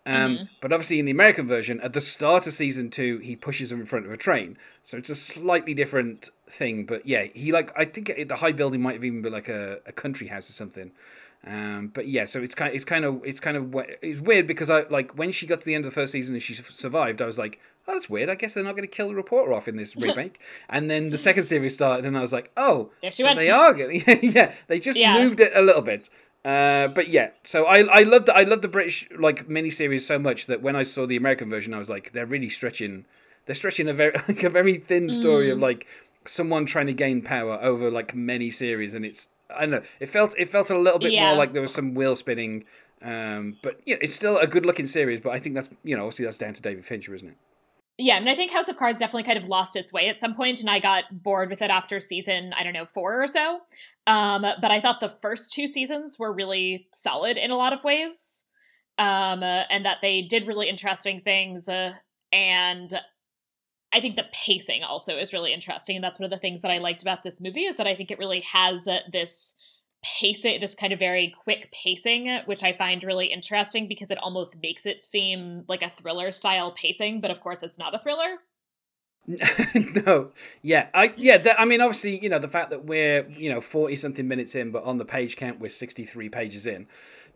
Um, 0.07 0.49
But 0.61 0.71
obviously, 0.71 0.99
in 0.99 1.05
the 1.05 1.11
American 1.11 1.47
version, 1.47 1.79
at 1.81 1.93
the 1.93 2.01
start 2.01 2.45
of 2.47 2.53
season 2.53 2.89
two, 2.89 3.17
he 3.19 3.35
pushes 3.35 3.71
her 3.71 3.77
in 3.77 3.85
front 3.85 4.05
of 4.05 4.11
a 4.11 4.17
train. 4.17 4.57
So 4.83 4.97
it's 4.97 5.09
a 5.09 5.15
slightly 5.15 5.73
different 5.73 6.29
thing. 6.49 6.85
But 6.85 7.05
yeah, 7.07 7.23
he 7.33 7.51
like 7.51 7.71
I 7.75 7.85
think 7.85 8.09
it, 8.09 8.27
the 8.29 8.35
high 8.37 8.51
building 8.51 8.81
might 8.81 8.93
have 8.93 9.05
even 9.05 9.21
been 9.21 9.33
like 9.33 9.49
a, 9.49 9.79
a 9.87 9.91
country 9.91 10.27
house 10.27 10.49
or 10.49 10.53
something. 10.53 10.91
Um, 11.47 11.91
but 11.93 12.07
yeah, 12.07 12.25
so 12.25 12.41
it's 12.41 12.55
kind 12.55 12.73
it's 12.73 12.85
kind 12.85 13.05
of 13.05 13.21
it's 13.23 13.39
kind 13.39 13.55
of 13.57 13.75
it's 14.01 14.19
weird 14.19 14.47
because 14.47 14.69
I 14.69 14.83
like 14.89 15.17
when 15.17 15.31
she 15.31 15.45
got 15.47 15.59
to 15.61 15.65
the 15.65 15.75
end 15.75 15.85
of 15.85 15.91
the 15.91 15.95
first 15.95 16.11
season 16.11 16.35
and 16.35 16.41
she 16.41 16.53
survived, 16.55 17.21
I 17.21 17.25
was 17.27 17.37
like, 17.37 17.59
oh, 17.87 17.93
that's 17.93 18.09
weird. 18.09 18.29
I 18.29 18.35
guess 18.35 18.53
they're 18.55 18.63
not 18.63 18.71
going 18.75 18.87
to 18.87 18.95
kill 18.95 19.09
the 19.09 19.15
reporter 19.15 19.53
off 19.53 19.67
in 19.67 19.75
this 19.75 19.95
remake. 20.03 20.39
and 20.69 20.89
then 20.89 21.11
the 21.11 21.17
second 21.17 21.43
series 21.43 21.73
started, 21.75 22.05
and 22.05 22.17
I 22.17 22.21
was 22.21 22.33
like, 22.33 22.51
oh, 22.57 22.89
she 23.03 23.11
so 23.11 23.25
went. 23.25 23.37
they 23.37 23.49
are 23.51 23.75
yeah, 23.77 24.53
they 24.67 24.79
just 24.79 24.97
Yeah. 24.99 25.17
moved 25.23 25.39
it 25.39 25.51
a 25.55 25.61
little 25.61 25.83
bit. 25.83 26.09
Uh, 26.45 26.87
but 26.89 27.07
yeah, 27.07 27.31
so 27.43 27.65
I 27.65 27.79
I 27.99 28.03
loved 28.03 28.29
I 28.29 28.43
loved 28.43 28.61
the 28.61 28.67
British 28.67 29.09
like 29.17 29.47
miniseries 29.47 30.01
so 30.01 30.19
much 30.19 30.45
that 30.45 30.61
when 30.61 30.75
I 30.75 30.83
saw 30.83 31.07
the 31.07 31.15
American 31.17 31.49
version, 31.49 31.73
I 31.73 31.79
was 31.79 31.89
like, 31.89 32.11
they're 32.11 32.25
really 32.27 32.49
stretching. 32.49 33.05
They're 33.45 33.55
stretching 33.55 33.87
a 33.89 33.93
very 33.93 34.13
like 34.27 34.43
a 34.43 34.49
very 34.49 34.75
thin 34.77 35.09
story 35.09 35.47
Mm. 35.47 35.53
of 35.53 35.59
like 35.59 35.87
someone 36.25 36.65
trying 36.65 36.85
to 36.87 36.93
gain 36.93 37.21
power 37.23 37.57
over 37.61 37.89
like 37.89 38.13
many 38.15 38.51
series, 38.51 38.93
and 38.93 39.03
it's 39.03 39.29
I 39.49 39.61
don't 39.61 39.71
know. 39.71 39.81
It 39.99 40.07
felt 40.09 40.35
it 40.37 40.47
felt 40.47 40.69
a 40.69 40.77
little 40.77 40.99
bit 40.99 41.13
Yeah. 41.13 41.29
more 41.29 41.35
like 41.37 41.53
there 41.53 41.61
was 41.63 41.73
some 41.73 41.95
wheel 41.95 42.15
spinning. 42.15 42.65
Um, 43.01 43.57
but 43.63 43.79
yeah, 43.85 43.97
it's 44.01 44.13
still 44.15 44.37
a 44.37 44.47
good 44.47 44.65
looking 44.67 44.85
series. 44.85 45.19
But 45.19 45.33
I 45.33 45.39
think 45.39 45.55
that's 45.55 45.69
you 45.83 45.95
know 45.97 46.03
obviously 46.03 46.25
that's 46.25 46.37
down 46.37 46.53
to 46.53 46.61
David 46.61 46.85
Fincher, 46.85 47.15
isn't 47.15 47.29
it? 47.29 47.37
Yeah, 47.97 48.17
and 48.17 48.29
I 48.29 48.35
think 48.35 48.51
House 48.51 48.67
of 48.67 48.77
Cards 48.77 48.99
definitely 48.99 49.23
kind 49.23 49.37
of 49.37 49.47
lost 49.47 49.77
its 49.77 49.93
way 49.93 50.09
at 50.09 50.19
some 50.19 50.35
point, 50.35 50.59
and 50.59 50.69
I 50.69 50.79
got 50.79 51.23
bored 51.23 51.49
with 51.49 51.61
it 51.61 51.69
after 51.71 52.01
season, 52.01 52.51
I 52.57 52.63
don't 52.63 52.73
know, 52.73 52.85
four 52.85 53.23
or 53.23 53.27
so. 53.27 53.59
Um, 54.05 54.41
but 54.41 54.69
I 54.69 54.81
thought 54.81 54.99
the 54.99 55.15
first 55.21 55.53
two 55.53 55.65
seasons 55.65 56.17
were 56.19 56.33
really 56.33 56.89
solid 56.93 57.37
in 57.37 57.51
a 57.51 57.55
lot 57.55 57.71
of 57.71 57.85
ways, 57.85 58.47
um, 58.97 59.43
and 59.43 59.85
that 59.85 59.99
they 60.01 60.23
did 60.23 60.45
really 60.45 60.67
interesting 60.67 61.21
things. 61.21 61.69
Uh, 61.69 61.93
and 62.33 62.93
I 63.93 64.01
think 64.01 64.17
the 64.17 64.25
pacing 64.33 64.83
also 64.83 65.17
is 65.17 65.31
really 65.31 65.53
interesting, 65.53 65.95
and 65.95 66.03
that's 66.03 66.19
one 66.19 66.25
of 66.25 66.31
the 66.31 66.37
things 66.37 66.61
that 66.63 66.71
I 66.71 66.79
liked 66.79 67.01
about 67.01 67.23
this 67.23 67.39
movie 67.39 67.63
is 67.63 67.77
that 67.77 67.87
I 67.87 67.95
think 67.95 68.11
it 68.11 68.19
really 68.19 68.41
has 68.41 68.89
uh, 68.89 68.99
this 69.09 69.55
pacing, 70.03 70.61
this 70.61 70.75
kind 70.75 70.93
of 70.93 70.99
very 70.99 71.33
quick 71.43 71.71
pacing, 71.71 72.29
which 72.45 72.63
I 72.63 72.73
find 72.73 73.03
really 73.03 73.27
interesting 73.27 73.87
because 73.87 74.11
it 74.11 74.17
almost 74.19 74.61
makes 74.61 74.85
it 74.85 75.01
seem 75.01 75.63
like 75.67 75.81
a 75.81 75.89
thriller 75.89 76.31
style 76.31 76.71
pacing, 76.71 77.21
but 77.21 77.31
of 77.31 77.41
course 77.41 77.63
it's 77.63 77.79
not 77.79 77.95
a 77.95 77.99
thriller. 77.99 78.37
no, 80.05 80.31
yeah, 80.61 80.87
I 80.93 81.11
yeah. 81.17 81.39
That, 81.39 81.59
I 81.59 81.65
mean, 81.65 81.81
obviously, 81.81 82.19
you 82.21 82.29
know, 82.29 82.37
the 82.37 82.47
fact 82.47 82.69
that 82.69 82.85
we're 82.85 83.27
you 83.29 83.49
know 83.49 83.59
forty 83.59 83.95
something 83.95 84.27
minutes 84.27 84.53
in, 84.53 84.69
but 84.69 84.83
on 84.83 84.99
the 84.99 85.05
page 85.05 85.35
count 85.35 85.59
we're 85.59 85.69
sixty 85.69 86.05
three 86.05 86.29
pages 86.29 86.67
in. 86.67 86.85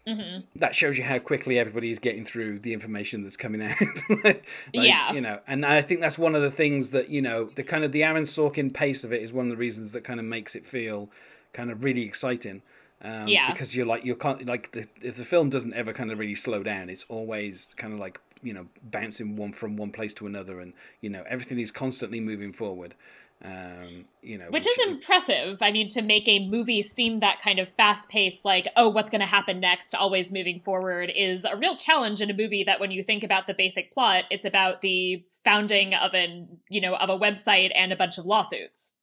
hmm 0.07 0.41
That 0.55 0.75
shows 0.75 0.99
you 0.99 1.03
how 1.03 1.17
quickly 1.17 1.57
everybody 1.57 1.89
is 1.89 1.97
getting 1.97 2.25
through 2.25 2.59
the 2.59 2.73
information 2.73 3.23
that's 3.23 3.37
coming 3.37 3.63
out. 3.63 3.75
like, 4.23 4.45
Yeah. 4.71 5.13
you 5.13 5.21
know, 5.21 5.39
and 5.47 5.65
I 5.65 5.81
think 5.81 5.99
that's 6.01 6.19
one 6.19 6.35
of 6.35 6.43
the 6.43 6.51
things 6.51 6.91
that 6.91 7.09
you 7.09 7.23
know 7.23 7.45
the 7.45 7.63
kind 7.63 7.83
of 7.83 7.91
the 7.91 8.03
Aaron 8.03 8.23
Sorkin 8.25 8.71
pace 8.71 9.03
of 9.03 9.11
it 9.11 9.23
is 9.23 9.33
one 9.33 9.45
of 9.47 9.51
the 9.51 9.57
reasons 9.57 9.91
that 9.93 10.03
kind 10.03 10.19
of 10.19 10.27
makes 10.27 10.55
it 10.55 10.67
feel 10.67 11.09
kind 11.53 11.71
of 11.71 11.83
really 11.83 12.03
exciting. 12.03 12.61
Um, 13.01 13.27
Yeah. 13.27 13.51
because 13.51 13.75
you're 13.75 13.85
like 13.85 14.03
you're 14.03 14.15
con- 14.17 14.45
like 14.45 14.71
the, 14.73 14.87
if 15.01 15.15
the 15.15 15.23
film 15.23 15.49
doesn't 15.49 15.73
ever 15.73 15.93
kind 15.93 16.11
of 16.11 16.19
really 16.19 16.35
slow 16.35 16.63
down, 16.63 16.89
it's 16.89 17.05
always 17.07 17.73
kind 17.77 17.93
of 17.93 17.99
like 17.99 18.19
you 18.41 18.53
know 18.53 18.67
bouncing 18.83 19.35
one 19.35 19.53
from 19.53 19.77
one 19.77 19.91
place 19.91 20.13
to 20.15 20.27
another, 20.27 20.59
and 20.59 20.73
you 21.01 21.09
know 21.09 21.23
everything 21.27 21.59
is 21.59 21.71
constantly 21.71 22.19
moving 22.19 22.51
forward. 22.53 22.95
Um, 23.41 24.03
you 24.21 24.37
know, 24.37 24.47
Which 24.49 24.67
is 24.67 24.77
impressive. 24.85 25.59
I 25.61 25.71
mean, 25.71 25.87
to 25.89 26.01
make 26.01 26.27
a 26.27 26.45
movie 26.45 26.81
seem 26.81 27.19
that 27.19 27.41
kind 27.41 27.57
of 27.59 27.69
fast 27.69 28.09
paced, 28.09 28.43
like, 28.43 28.67
oh, 28.75 28.89
what's 28.89 29.09
going 29.09 29.21
to 29.21 29.25
happen 29.27 29.61
next, 29.61 29.95
always 29.95 30.29
moving 30.29 30.59
forward, 30.59 31.09
is 31.15 31.45
a 31.45 31.55
real 31.55 31.77
challenge 31.77 32.21
in 32.21 32.29
a 32.29 32.33
movie 32.33 32.65
that 32.65 32.81
when 32.81 32.91
you 32.91 33.01
think 33.01 33.23
about 33.23 33.47
the 33.47 33.53
basic 33.53 33.93
plot, 33.93 34.25
it's 34.29 34.43
about 34.43 34.81
the 34.81 35.23
founding 35.45 35.93
of 35.93 36.13
an, 36.13 36.59
you 36.67 36.81
know, 36.81 36.95
of 36.95 37.09
a 37.09 37.17
website 37.17 37.71
and 37.73 37.93
a 37.93 37.95
bunch 37.95 38.17
of 38.17 38.25
lawsuits. 38.25 38.93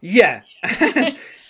Yeah. 0.00 0.42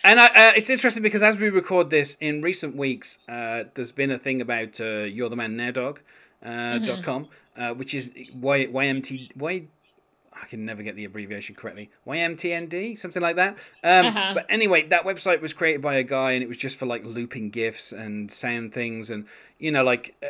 and 0.05 0.21
I, 0.21 0.27
uh, 0.27 0.53
it's 0.57 0.71
interesting 0.71 1.03
because 1.03 1.23
as 1.23 1.37
we 1.39 1.49
record 1.51 1.91
this 1.91 2.17
in 2.21 2.43
recent 2.43 2.77
weeks, 2.77 3.19
uh, 3.29 3.65
there's 3.75 3.93
been 3.93 4.11
a 4.11 4.19
thing 4.19 4.41
about 4.41 4.81
uh, 4.81 5.01
You're 5.05 5.29
the 5.29 5.37
Man 5.37 5.57
Now 5.57 5.71
Dog. 5.71 6.01
Uh, 6.41 6.79
dot 6.79 7.03
com, 7.03 7.27
uh, 7.57 7.75
which 7.75 7.93
is 7.93 8.13
y, 8.33 8.67
YMT, 8.67 9.37
y, 9.37 9.65
I 10.41 10.47
can 10.47 10.65
never 10.65 10.85
get 10.85 10.95
the 10.95 11.05
abbreviation 11.05 11.57
correctly. 11.57 11.91
YMTND, 12.07 12.97
something 12.97 13.21
like 13.21 13.35
that. 13.35 13.57
Um, 13.83 14.07
Uh-huh. 14.07 14.35
But 14.35 14.47
anyway, 14.49 14.85
that 14.87 15.03
website 15.03 15.41
was 15.41 15.53
created 15.53 15.83
by 15.83 15.95
a 15.95 16.05
guy, 16.05 16.31
and 16.33 16.43
it 16.45 16.47
was 16.47 16.57
just 16.57 16.79
for 16.79 16.87
like 16.87 17.05
looping 17.05 17.51
gifs 17.51 17.91
and 17.91 18.31
sound 18.31 18.73
things, 18.73 19.11
and 19.11 19.27
you 19.59 19.73
know, 19.73 19.83
like, 19.83 20.15
uh, 20.23 20.29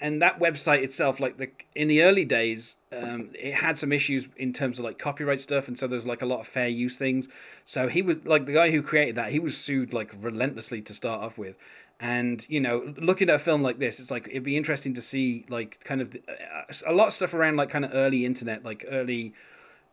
and 0.00 0.20
that 0.22 0.38
website 0.38 0.82
itself, 0.82 1.20
like 1.20 1.36
the 1.36 1.50
in 1.74 1.88
the 1.88 2.02
early 2.02 2.24
days, 2.24 2.76
um, 2.92 3.30
it 3.34 3.54
had 3.54 3.78
some 3.78 3.92
issues 3.92 4.28
in 4.36 4.52
terms 4.52 4.78
of 4.78 4.84
like 4.84 4.98
copyright 4.98 5.40
stuff, 5.40 5.68
and 5.68 5.78
so 5.78 5.86
there's 5.86 6.06
like 6.06 6.22
a 6.22 6.26
lot 6.26 6.40
of 6.40 6.46
fair 6.46 6.68
use 6.68 6.96
things. 6.96 7.28
So 7.64 7.88
he 7.88 8.02
was 8.02 8.24
like 8.24 8.46
the 8.46 8.52
guy 8.52 8.70
who 8.70 8.82
created 8.82 9.14
that. 9.16 9.32
He 9.32 9.38
was 9.38 9.56
sued 9.56 9.92
like 9.92 10.14
relentlessly 10.18 10.82
to 10.82 10.94
start 10.94 11.20
off 11.20 11.38
with. 11.38 11.56
And 11.98 12.46
you 12.48 12.60
know, 12.60 12.94
looking 12.98 13.30
at 13.30 13.36
a 13.36 13.38
film 13.38 13.62
like 13.62 13.78
this, 13.78 14.00
it's 14.00 14.10
like 14.10 14.28
it'd 14.28 14.42
be 14.42 14.56
interesting 14.56 14.94
to 14.94 15.02
see 15.02 15.44
like 15.48 15.82
kind 15.84 16.00
of 16.00 16.16
uh, 16.28 16.72
a 16.86 16.92
lot 16.92 17.08
of 17.08 17.12
stuff 17.12 17.32
around 17.32 17.56
like 17.56 17.70
kind 17.70 17.84
of 17.84 17.92
early 17.94 18.24
internet, 18.24 18.64
like 18.64 18.84
early 18.88 19.32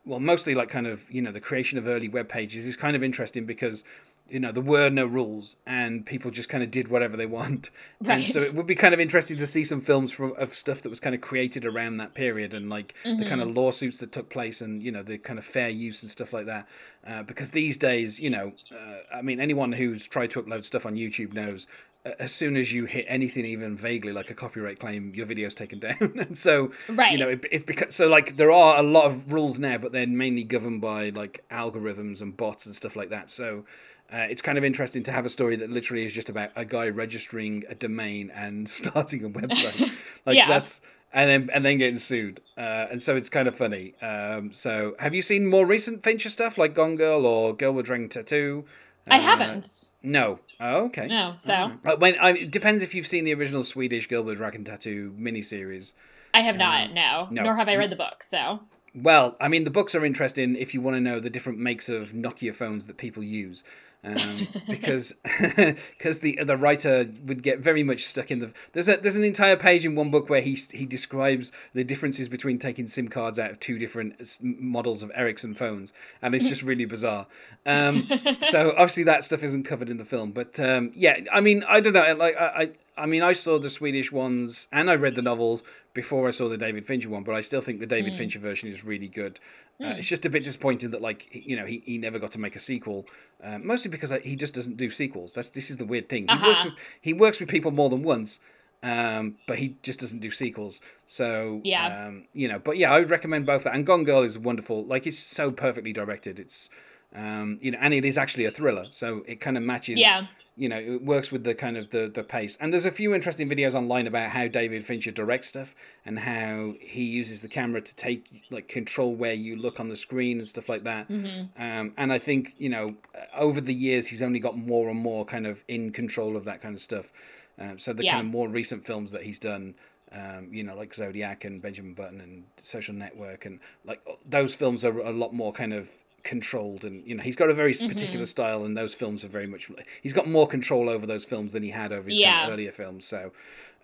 well, 0.05 0.19
mostly 0.19 0.53
like 0.53 0.69
kind 0.69 0.87
of 0.87 1.09
you 1.11 1.21
know 1.21 1.31
the 1.31 1.39
creation 1.39 1.77
of 1.77 1.87
early 1.87 2.09
web 2.09 2.27
pages 2.27 2.65
is 2.65 2.75
kind 2.75 2.95
of 2.95 3.03
interesting 3.03 3.45
because 3.45 3.83
you 4.29 4.39
know 4.39 4.51
there 4.51 4.63
were 4.63 4.89
no 4.89 5.05
rules 5.05 5.57
and 5.67 6.05
people 6.05 6.31
just 6.31 6.49
kind 6.49 6.63
of 6.63 6.71
did 6.71 6.87
whatever 6.87 7.15
they 7.17 7.25
want, 7.25 7.69
and 7.99 8.07
Right. 8.07 8.27
so 8.27 8.39
it 8.39 8.53
would 8.55 8.65
be 8.67 8.75
kind 8.75 8.93
of 8.93 8.99
interesting 8.99 9.37
to 9.37 9.45
see 9.47 9.63
some 9.63 9.81
films 9.81 10.11
from 10.11 10.33
of 10.37 10.53
stuff 10.53 10.81
that 10.81 10.89
was 10.89 10.99
kind 10.99 11.13
of 11.15 11.21
created 11.21 11.65
around 11.65 11.97
that 11.97 12.13
period 12.13 12.53
and 12.53 12.69
like 12.69 12.95
the 13.03 13.25
kind 13.25 13.41
of 13.41 13.49
lawsuits 13.55 13.97
that 13.99 14.11
took 14.11 14.29
place 14.29 14.61
and 14.61 14.81
you 14.81 14.91
know 14.91 15.03
the 15.03 15.17
kind 15.17 15.37
of 15.39 15.45
fair 15.45 15.69
use 15.69 16.01
and 16.01 16.11
stuff 16.11 16.33
like 16.33 16.45
that. 16.45 16.67
Uh, 17.05 17.21
because 17.23 17.51
these 17.51 17.77
days, 17.77 18.19
you 18.19 18.29
know, 18.29 18.53
uh, 18.71 18.99
I 19.17 19.21
mean, 19.21 19.39
anyone 19.41 19.73
who's 19.73 20.07
tried 20.07 20.31
to 20.31 20.41
upload 20.41 20.63
stuff 20.63 20.85
on 20.85 20.95
YouTube 20.95 21.33
knows. 21.33 21.67
uh, 22.05 22.11
As 22.17 22.31
soon 22.33 22.55
as 22.55 22.71
you 22.71 22.85
hit 22.85 23.05
anything 23.09 23.45
even 23.45 23.75
vaguely 23.75 24.13
like 24.13 24.29
a 24.31 24.33
copyright 24.33 24.79
claim, 24.79 25.11
your 25.13 25.25
video's 25.25 25.53
taken 25.53 25.79
down, 25.87 26.13
and 26.17 26.37
so 26.37 26.71
Right. 26.87 27.11
you 27.11 27.17
know 27.17 27.29
it, 27.29 27.45
it's 27.51 27.65
because 27.65 27.93
so 27.93 28.07
like 28.07 28.37
there 28.37 28.51
are 28.51 28.77
a 28.79 28.83
lot 28.83 29.03
of 29.05 29.31
rules 29.33 29.59
now, 29.59 29.77
but 29.77 29.91
they're 29.91 30.07
mainly 30.07 30.45
governed 30.45 30.79
by 30.81 31.09
like 31.09 31.43
algorithms 31.51 32.21
and 32.21 32.35
bots 32.37 32.65
and 32.65 32.73
stuff 32.75 32.95
like 32.95 33.09
that. 33.09 33.29
So 33.29 33.65
uh, 34.13 34.27
it's 34.29 34.41
kind 34.41 34.57
of 34.57 34.63
interesting 34.63 35.01
to 35.03 35.11
have 35.11 35.25
a 35.25 35.29
story 35.29 35.55
that 35.55 35.69
literally 35.69 36.05
is 36.05 36.13
just 36.13 36.29
about 36.29 36.51
a 36.55 36.63
guy 36.65 36.87
registering 36.89 37.63
a 37.69 37.75
domain 37.75 38.31
and 38.33 38.69
starting 38.79 39.23
a 39.25 39.29
website. 39.29 39.91
Like 40.25 40.37
Yeah. 40.37 40.47
that's 40.47 40.81
and 41.13 41.29
then 41.29 41.49
and 41.53 41.65
then 41.65 41.77
getting 41.79 41.97
sued. 41.97 42.39
Uh, 42.57 42.87
and 42.91 43.01
so 43.01 43.15
it's 43.15 43.29
kind 43.29 43.47
of 43.47 43.55
funny. 43.55 43.93
Um, 44.01 44.53
so 44.53 44.95
have 44.99 45.13
you 45.13 45.21
seen 45.21 45.45
more 45.47 45.65
recent 45.65 46.03
Fincher 46.03 46.29
stuff 46.29 46.57
like 46.57 46.73
Gone 46.73 46.95
Girl 46.95 47.25
or 47.25 47.53
Girl 47.55 47.73
with 47.73 47.85
Dragon 47.87 48.07
Tattoo? 48.09 48.65
I 49.07 49.17
Uh, 49.17 49.21
haven't. 49.21 49.89
No. 50.01 50.39
Oh, 50.61 50.85
okay. 50.85 51.07
No, 51.07 51.35
so 51.39 51.73
Uh, 51.83 51.95
when 51.97 52.15
I, 52.19 52.29
it 52.31 52.51
depends 52.51 52.81
if 52.83 52.95
you've 52.95 53.05
seen 53.07 53.25
the 53.25 53.33
original 53.33 53.63
Swedish 53.63 54.07
Girl 54.07 54.23
with 54.23 54.37
Dragon 54.37 54.63
Tattoo 54.63 55.13
miniseries. 55.19 55.93
I 56.33 56.41
have 56.41 56.57
not, 56.57 56.93
no. 56.93 57.27
no. 57.29 57.43
Nor 57.43 57.55
have 57.57 57.67
I 57.67 57.75
read 57.75 57.89
the 57.89 57.95
book, 57.97 58.23
so. 58.23 58.61
Well, 58.95 59.35
I 59.41 59.47
mean, 59.49 59.65
the 59.65 59.69
books 59.71 59.93
are 59.95 60.05
interesting 60.05 60.55
if 60.55 60.73
you 60.73 60.81
want 60.81 60.95
to 60.95 61.01
know 61.01 61.19
the 61.19 61.29
different 61.29 61.59
makes 61.59 61.89
of 61.89 62.11
Nokia 62.13 62.53
phones 62.55 62.87
that 62.87 62.97
people 62.97 63.23
use. 63.23 63.63
Um, 64.03 64.47
because 64.67 65.13
because 65.55 66.19
the 66.19 66.39
the 66.43 66.57
writer 66.57 67.07
would 67.25 67.41
get 67.41 67.59
very 67.59 67.83
much 67.83 68.03
stuck 68.05 68.31
in 68.31 68.39
the 68.39 68.53
there's 68.73 68.89
a 68.89 68.97
there's 68.97 69.15
an 69.15 69.23
entire 69.23 69.55
page 69.55 69.85
in 69.85 69.95
one 69.95 70.11
book 70.11 70.29
where 70.29 70.41
he 70.41 70.55
he 70.55 70.85
describes 70.85 71.51
the 71.73 71.83
differences 71.83 72.27
between 72.27 72.59
taking 72.59 72.87
SIM 72.87 73.07
cards 73.07 73.39
out 73.39 73.51
of 73.51 73.59
two 73.59 73.79
different 73.79 74.15
models 74.43 75.03
of 75.03 75.11
Ericsson 75.15 75.53
phones, 75.53 75.93
and 76.21 76.35
it's 76.35 76.47
just 76.47 76.63
really 76.63 76.85
bizarre. 76.85 77.27
Um, 77.65 78.07
so 78.49 78.71
obviously 78.71 79.03
that 79.03 79.23
stuff 79.23 79.43
isn't 79.43 79.63
covered 79.63 79.89
in 79.89 79.97
the 79.97 80.05
film, 80.05 80.31
but 80.31 80.59
um, 80.59 80.91
yeah, 80.93 81.19
I 81.31 81.41
mean 81.41 81.63
I 81.67 81.79
don't 81.79 81.93
know, 81.93 82.15
like 82.15 82.35
I, 82.37 82.45
I 82.45 82.71
I 83.03 83.05
mean 83.05 83.23
I 83.23 83.33
saw 83.33 83.57
the 83.57 83.69
Swedish 83.69 84.11
ones 84.11 84.67
and 84.71 84.89
I 84.89 84.95
read 84.95 85.15
the 85.15 85.21
novels 85.21 85.63
before 85.93 86.27
I 86.27 86.31
saw 86.31 86.49
the 86.49 86.57
David 86.57 86.85
Fincher 86.85 87.09
one, 87.09 87.23
but 87.23 87.35
I 87.35 87.41
still 87.41 87.61
think 87.61 87.79
the 87.79 87.85
David 87.85 88.13
mm. 88.13 88.17
Fincher 88.17 88.39
version 88.39 88.67
is 88.67 88.83
really 88.83 89.07
good. 89.07 89.39
Uh, 89.81 89.85
mm. 89.85 89.97
It's 89.97 90.07
just 90.07 90.25
a 90.25 90.29
bit 90.29 90.43
disappointing 90.43 90.91
that 90.91 91.01
like 91.01 91.29
you 91.31 91.55
know 91.55 91.65
he, 91.65 91.81
he 91.85 91.97
never 91.97 92.19
got 92.19 92.31
to 92.31 92.39
make 92.39 92.55
a 92.55 92.59
sequel, 92.59 93.07
uh, 93.43 93.57
mostly 93.59 93.89
because 93.89 94.11
he 94.23 94.35
just 94.35 94.53
doesn't 94.53 94.77
do 94.77 94.89
sequels. 94.89 95.33
That's 95.33 95.49
this 95.49 95.69
is 95.69 95.77
the 95.77 95.85
weird 95.85 96.09
thing. 96.09 96.23
He 96.23 96.33
uh-huh. 96.33 96.47
works 96.47 96.63
with 96.63 96.73
he 97.01 97.13
works 97.13 97.39
with 97.39 97.49
people 97.49 97.71
more 97.71 97.89
than 97.89 98.03
once, 98.03 98.39
um, 98.83 99.37
but 99.47 99.57
he 99.57 99.77
just 99.81 99.99
doesn't 99.99 100.19
do 100.19 100.31
sequels. 100.31 100.81
So 101.05 101.61
yeah, 101.63 102.07
um, 102.07 102.25
you 102.33 102.47
know. 102.47 102.59
But 102.59 102.77
yeah, 102.77 102.93
I 102.93 102.99
would 102.99 103.09
recommend 103.09 103.45
both. 103.45 103.63
that. 103.63 103.73
And 103.73 103.85
Gone 103.85 104.03
Girl 104.03 104.21
is 104.21 104.37
wonderful. 104.37 104.85
Like 104.85 105.07
it's 105.07 105.19
so 105.19 105.51
perfectly 105.51 105.91
directed. 105.91 106.39
It's 106.39 106.69
um, 107.15 107.57
you 107.61 107.71
know, 107.71 107.79
and 107.81 107.93
it 107.93 108.05
is 108.05 108.17
actually 108.17 108.45
a 108.45 108.51
thriller, 108.51 108.85
so 108.89 109.23
it 109.27 109.41
kind 109.41 109.57
of 109.57 109.63
matches. 109.63 109.99
Yeah 109.99 110.27
you 110.55 110.69
know 110.69 110.77
it 110.77 111.03
works 111.03 111.31
with 111.31 111.43
the 111.43 111.55
kind 111.55 111.77
of 111.77 111.89
the 111.89 112.09
the 112.13 112.23
pace 112.23 112.57
and 112.57 112.71
there's 112.71 112.85
a 112.85 112.91
few 112.91 113.13
interesting 113.13 113.49
videos 113.49 113.73
online 113.73 114.05
about 114.05 114.29
how 114.29 114.47
david 114.47 114.85
fincher 114.85 115.11
directs 115.11 115.47
stuff 115.47 115.75
and 116.05 116.19
how 116.19 116.73
he 116.79 117.03
uses 117.03 117.41
the 117.41 117.47
camera 117.47 117.81
to 117.81 117.95
take 117.95 118.43
like 118.51 118.67
control 118.67 119.15
where 119.15 119.33
you 119.33 119.55
look 119.55 119.79
on 119.79 119.89
the 119.89 119.95
screen 119.95 120.37
and 120.37 120.47
stuff 120.47 120.69
like 120.69 120.83
that 120.83 121.09
mm-hmm. 121.09 121.45
um, 121.61 121.93
and 121.97 122.13
i 122.13 122.19
think 122.19 122.53
you 122.57 122.69
know 122.69 122.95
over 123.35 123.59
the 123.59 123.73
years 123.73 124.07
he's 124.07 124.21
only 124.21 124.39
got 124.39 124.57
more 124.57 124.89
and 124.89 124.99
more 124.99 125.25
kind 125.25 125.47
of 125.47 125.63
in 125.67 125.91
control 125.91 126.35
of 126.37 126.45
that 126.45 126.61
kind 126.61 126.75
of 126.75 126.81
stuff 126.81 127.11
um, 127.59 127.77
so 127.77 127.93
the 127.93 128.03
yeah. 128.03 128.13
kind 128.13 128.27
of 128.27 128.31
more 128.31 128.47
recent 128.47 128.85
films 128.85 129.11
that 129.11 129.23
he's 129.23 129.39
done 129.39 129.75
um, 130.15 130.49
you 130.51 130.63
know, 130.63 130.75
like 130.75 130.93
Zodiac 130.93 131.43
and 131.43 131.59
Benjamin 131.59 131.95
Button 131.95 132.21
and 132.21 132.43
Social 132.57 132.93
Network, 132.93 133.47
and 133.47 133.59
like 133.83 133.99
those 134.23 134.53
films 134.53 134.85
are 134.85 134.99
a 134.99 135.11
lot 135.11 135.33
more 135.33 135.51
kind 135.51 135.73
of 135.73 135.89
controlled 136.23 136.85
and 136.85 137.05
you 137.05 137.13
know 137.13 137.21
he's 137.21 137.35
got 137.35 137.49
a 137.49 137.53
very 137.53 137.73
particular 137.73 138.09
mm-hmm. 138.09 138.23
style 138.23 138.63
and 138.63 138.77
those 138.77 138.95
films 138.95 139.25
are 139.25 139.27
very 139.27 139.47
much 139.47 139.69
he's 140.01 140.13
got 140.13 140.25
more 140.25 140.47
control 140.47 140.89
over 140.89 141.05
those 141.05 141.25
films 141.25 141.51
than 141.51 141.63
he 141.63 141.69
had 141.69 141.91
over 141.91 142.09
his 142.09 142.17
yeah. 142.17 142.39
kind 142.39 142.45
of 142.45 142.53
earlier 142.53 142.71
films 142.71 143.05
so 143.05 143.31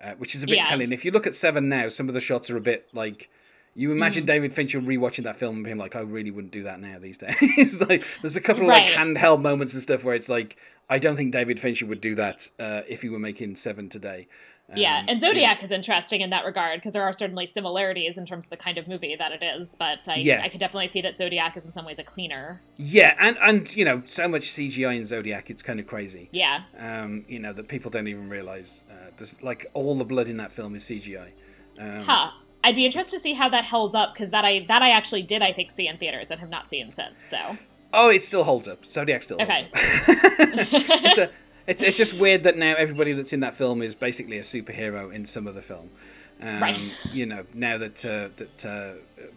uh, 0.02 0.14
which 0.18 0.34
is 0.34 0.44
a 0.44 0.48
bit 0.48 0.58
yeah. 0.58 0.64
telling 0.64 0.94
if 0.94 1.04
you 1.04 1.12
look 1.12 1.28
at 1.28 1.36
seven 1.36 1.68
now 1.68 1.90
some 1.90 2.08
of 2.08 2.14
the 2.14 2.20
shots 2.22 2.50
are 2.50 2.56
a 2.56 2.62
bit 2.62 2.88
like 2.94 3.30
you 3.76 3.92
imagine 3.92 4.24
mm. 4.24 4.28
David 4.28 4.52
Fincher 4.52 4.82
rewatching 4.82 5.24
that 5.24 5.36
film 5.36 5.58
and 5.58 5.64
being 5.64 5.78
like, 5.78 5.96
I 5.96 6.02
really 6.02 6.32
wouldn't 6.32 6.52
do 6.52 6.64
that 6.64 6.82
now 6.82 6.98
these 7.00 7.18
days. 7.18 7.80
like, 7.88 8.04
there's 8.22 8.36
a 8.36 8.42
couple 8.42 8.64
of 8.64 8.70
right. 8.70 8.84
like 8.84 8.94
handheld 8.94 9.42
moments 9.42 9.74
and 9.74 9.82
stuff 9.82 10.04
where 10.04 10.16
it's 10.16 10.28
like, 10.28 10.58
I 10.90 11.00
don't 11.00 11.16
think 11.16 11.32
David 11.32 11.60
Fincher 11.60 11.86
would 11.86 12.02
do 12.02 12.16
that 12.16 12.50
uh, 12.60 12.82
if 12.88 13.04
he 13.04 13.10
were 13.10 13.20
making 13.20 13.56
Seven 13.56 13.88
today 13.88 14.28
yeah, 14.76 15.04
and 15.08 15.20
Zodiac 15.20 15.60
yeah. 15.60 15.66
is 15.66 15.72
interesting 15.72 16.22
in 16.22 16.30
that 16.30 16.46
regard 16.46 16.80
because 16.80 16.94
there 16.94 17.04
are 17.04 17.14
certainly 17.14 17.46
similarities 17.46 18.18
in 18.18 18.26
terms 18.26 18.46
of 18.46 18.50
the 18.50 18.58
kind 18.58 18.78
of 18.78 18.88
movie 18.88 19.16
that 19.16 19.32
it 19.32 19.44
is. 19.44 19.76
But 19.76 20.08
I, 20.08 20.16
yeah. 20.16 20.42
I 20.44 20.50
could 20.50 20.60
definitely 20.60 20.88
see 20.88 21.02
that 21.02 21.18
Zodiac 21.18 21.58
is 21.58 21.66
in 21.66 21.72
some 21.72 21.86
ways 21.86 22.00
a 22.00 22.04
cleaner. 22.04 22.62
Yeah, 22.78 23.16
and 23.20 23.38
and 23.42 23.76
you 23.76 23.86
know 23.86 24.04
so 24.06 24.28
much 24.28 24.44
CGI 24.44 24.98
in 24.98 25.06
Zodiac, 25.06 25.50
it's 25.50 25.62
kind 25.62 25.80
of 25.80 25.88
crazy. 25.88 26.30
Yeah. 26.32 26.62
Um, 26.78 27.26
you 27.28 27.40
know 27.40 27.54
that 27.54 27.68
people 27.68 27.92
don't 27.92 28.08
even 28.08 28.30
realize. 28.30 28.84
Uh, 28.90 29.12
there's 29.18 29.42
like 29.42 29.66
all 29.74 29.96
the 29.96 30.06
blood 30.06 30.30
in 30.30 30.38
that 30.38 30.52
film 30.52 30.76
is 30.76 30.84
CGI. 30.84 31.30
Um, 31.80 32.02
huh. 32.02 32.32
I'd 32.64 32.76
be 32.76 32.86
interested 32.86 33.18
to 33.18 33.22
see 33.22 33.34
how 33.34 33.48
that 33.50 33.66
holds 33.66 33.96
up 33.96 34.14
because 34.14 34.32
that 34.32 34.46
I 34.46 34.66
that 34.68 34.82
I 34.82 34.92
actually 34.92 35.24
did 35.24 35.42
I 35.42 35.54
think 35.54 35.72
see 35.72 35.88
in 35.88 35.98
theaters 35.98 36.30
and 36.32 36.40
have 36.40 36.50
not 36.50 36.70
seen 36.70 36.92
since. 36.92 37.26
So. 37.26 37.58
Oh, 37.92 38.12
it 38.12 38.22
still 38.22 38.44
holds 38.44 38.68
up. 38.68 38.86
Zodiac 38.86 39.24
still 39.24 39.38
holds 39.38 39.50
okay. 39.52 39.66
up. 39.66 39.72
it's 40.08 41.18
a 41.18 41.32
it's 41.70 41.84
it's 41.84 41.98
just 41.98 42.16
weird 42.16 42.44
that 42.44 42.58
now 42.58 42.76
everybody 42.76 43.14
that's 43.14 43.32
in 43.32 43.42
that 43.42 43.54
film 43.54 43.82
is 43.82 43.96
basically 43.96 44.38
a 44.38 44.42
superhero 44.42 45.14
in 45.14 45.26
some 45.26 45.48
other 45.48 45.62
film. 45.62 45.90
Um, 46.42 46.62
right. 46.62 47.00
You 47.14 47.26
know, 47.26 47.46
now 47.54 47.78
that 47.78 48.04
uh, 48.06 48.30
that 48.38 48.66
uh, 48.66 49.32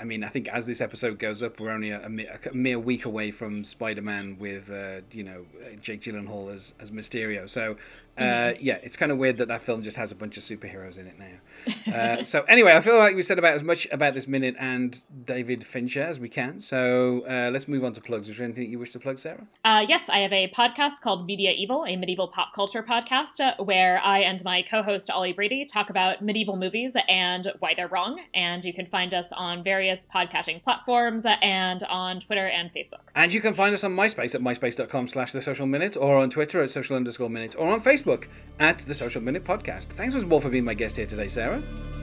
I 0.00 0.04
mean, 0.04 0.24
I 0.24 0.28
think 0.28 0.48
as 0.48 0.66
this 0.66 0.80
episode 0.80 1.18
goes 1.18 1.42
up, 1.42 1.60
we're 1.60 1.70
only 1.70 1.90
a, 1.90 2.00
a, 2.04 2.50
a 2.50 2.54
mere 2.54 2.78
week 2.78 3.04
away 3.04 3.30
from 3.30 3.64
Spider-Man 3.64 4.36
with 4.38 4.70
uh, 4.70 5.02
you 5.12 5.22
know 5.22 5.46
Jake 5.80 6.02
Gyllenhaal 6.02 6.54
as 6.54 6.74
as 6.80 6.90
Mysterio. 6.90 7.48
So 7.48 7.76
uh, 8.18 8.52
yeah, 8.60 8.78
it's 8.82 8.96
kind 8.96 9.12
of 9.12 9.18
weird 9.18 9.38
that 9.38 9.48
that 9.48 9.62
film 9.62 9.82
just 9.82 9.96
has 9.96 10.12
a 10.12 10.14
bunch 10.14 10.36
of 10.36 10.42
superheroes 10.42 10.98
in 10.98 11.06
it 11.06 11.18
now. 11.18 11.94
Uh, 11.94 12.24
so 12.24 12.42
anyway, 12.42 12.74
I 12.74 12.80
feel 12.80 12.98
like 12.98 13.14
we 13.14 13.22
said 13.22 13.38
about 13.38 13.54
as 13.54 13.62
much 13.62 13.86
about 13.90 14.14
this 14.14 14.26
minute 14.26 14.56
and 14.58 15.00
David 15.24 15.64
Fincher 15.64 16.02
as 16.02 16.18
we 16.18 16.28
can. 16.28 16.60
So 16.60 17.24
uh, 17.28 17.50
let's 17.52 17.68
move 17.68 17.84
on 17.84 17.92
to 17.92 18.00
plugs. 18.00 18.28
Is 18.28 18.36
there 18.36 18.44
anything 18.44 18.70
you 18.70 18.78
wish 18.78 18.90
to 18.90 19.00
plug, 19.00 19.18
Sarah? 19.18 19.46
Uh, 19.64 19.84
yes, 19.88 20.08
I 20.08 20.18
have 20.18 20.32
a 20.32 20.48
podcast 20.50 21.00
called 21.02 21.26
Media 21.26 21.52
Evil, 21.52 21.84
a 21.84 21.96
medieval 21.96 22.28
pop 22.28 22.52
culture 22.54 22.82
podcast, 22.82 23.40
uh, 23.40 23.62
where 23.62 24.00
I 24.02 24.20
and 24.20 24.42
my 24.44 24.62
co-host 24.62 25.10
Ollie 25.10 25.32
Brady 25.32 25.64
talk 25.64 25.90
about 25.90 26.22
medieval 26.22 26.56
movies 26.56 26.96
and 27.08 27.52
why 27.58 27.74
they're 27.74 27.88
wrong. 27.88 28.20
And 28.34 28.64
you 28.64 28.72
can 28.72 28.86
find 28.86 29.12
us 29.12 29.32
on 29.32 29.62
various 29.62 30.06
podcasting 30.06 30.62
platforms 30.62 31.26
and 31.42 31.82
on 31.84 32.20
Twitter 32.20 32.46
and 32.46 32.72
Facebook. 32.72 33.08
And 33.14 33.32
you 33.32 33.40
can 33.40 33.54
find 33.54 33.74
us 33.74 33.84
on 33.84 33.94
MySpace 33.96 34.34
at 34.34 34.40
myspace.com/slash 34.40 35.32
The 35.32 35.40
Social 35.40 35.66
Minute, 35.66 35.96
or 35.96 36.16
on 36.16 36.30
Twitter 36.30 36.62
at 36.62 36.70
social 36.70 36.96
underscore 36.96 37.30
minute, 37.30 37.54
or 37.58 37.72
on 37.72 37.80
Facebook 38.06 38.26
at 38.58 38.78
The 38.78 38.94
Social 38.94 39.20
Minute 39.20 39.44
Podcast. 39.44 39.86
Thanks 39.88 40.14
once 40.14 40.26
more 40.26 40.40
for 40.40 40.48
being 40.48 40.64
my 40.64 40.74
guest 40.74 40.96
here 40.96 41.06
today, 41.06 41.28
Sarah. 41.28 41.62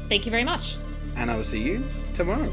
Thank 0.10 0.26
you 0.26 0.32
very 0.32 0.44
much. 0.44 0.76
And 1.16 1.32
I 1.32 1.38
will 1.38 1.44
see 1.44 1.62
you 1.62 1.84
tomorrow. 2.16 2.52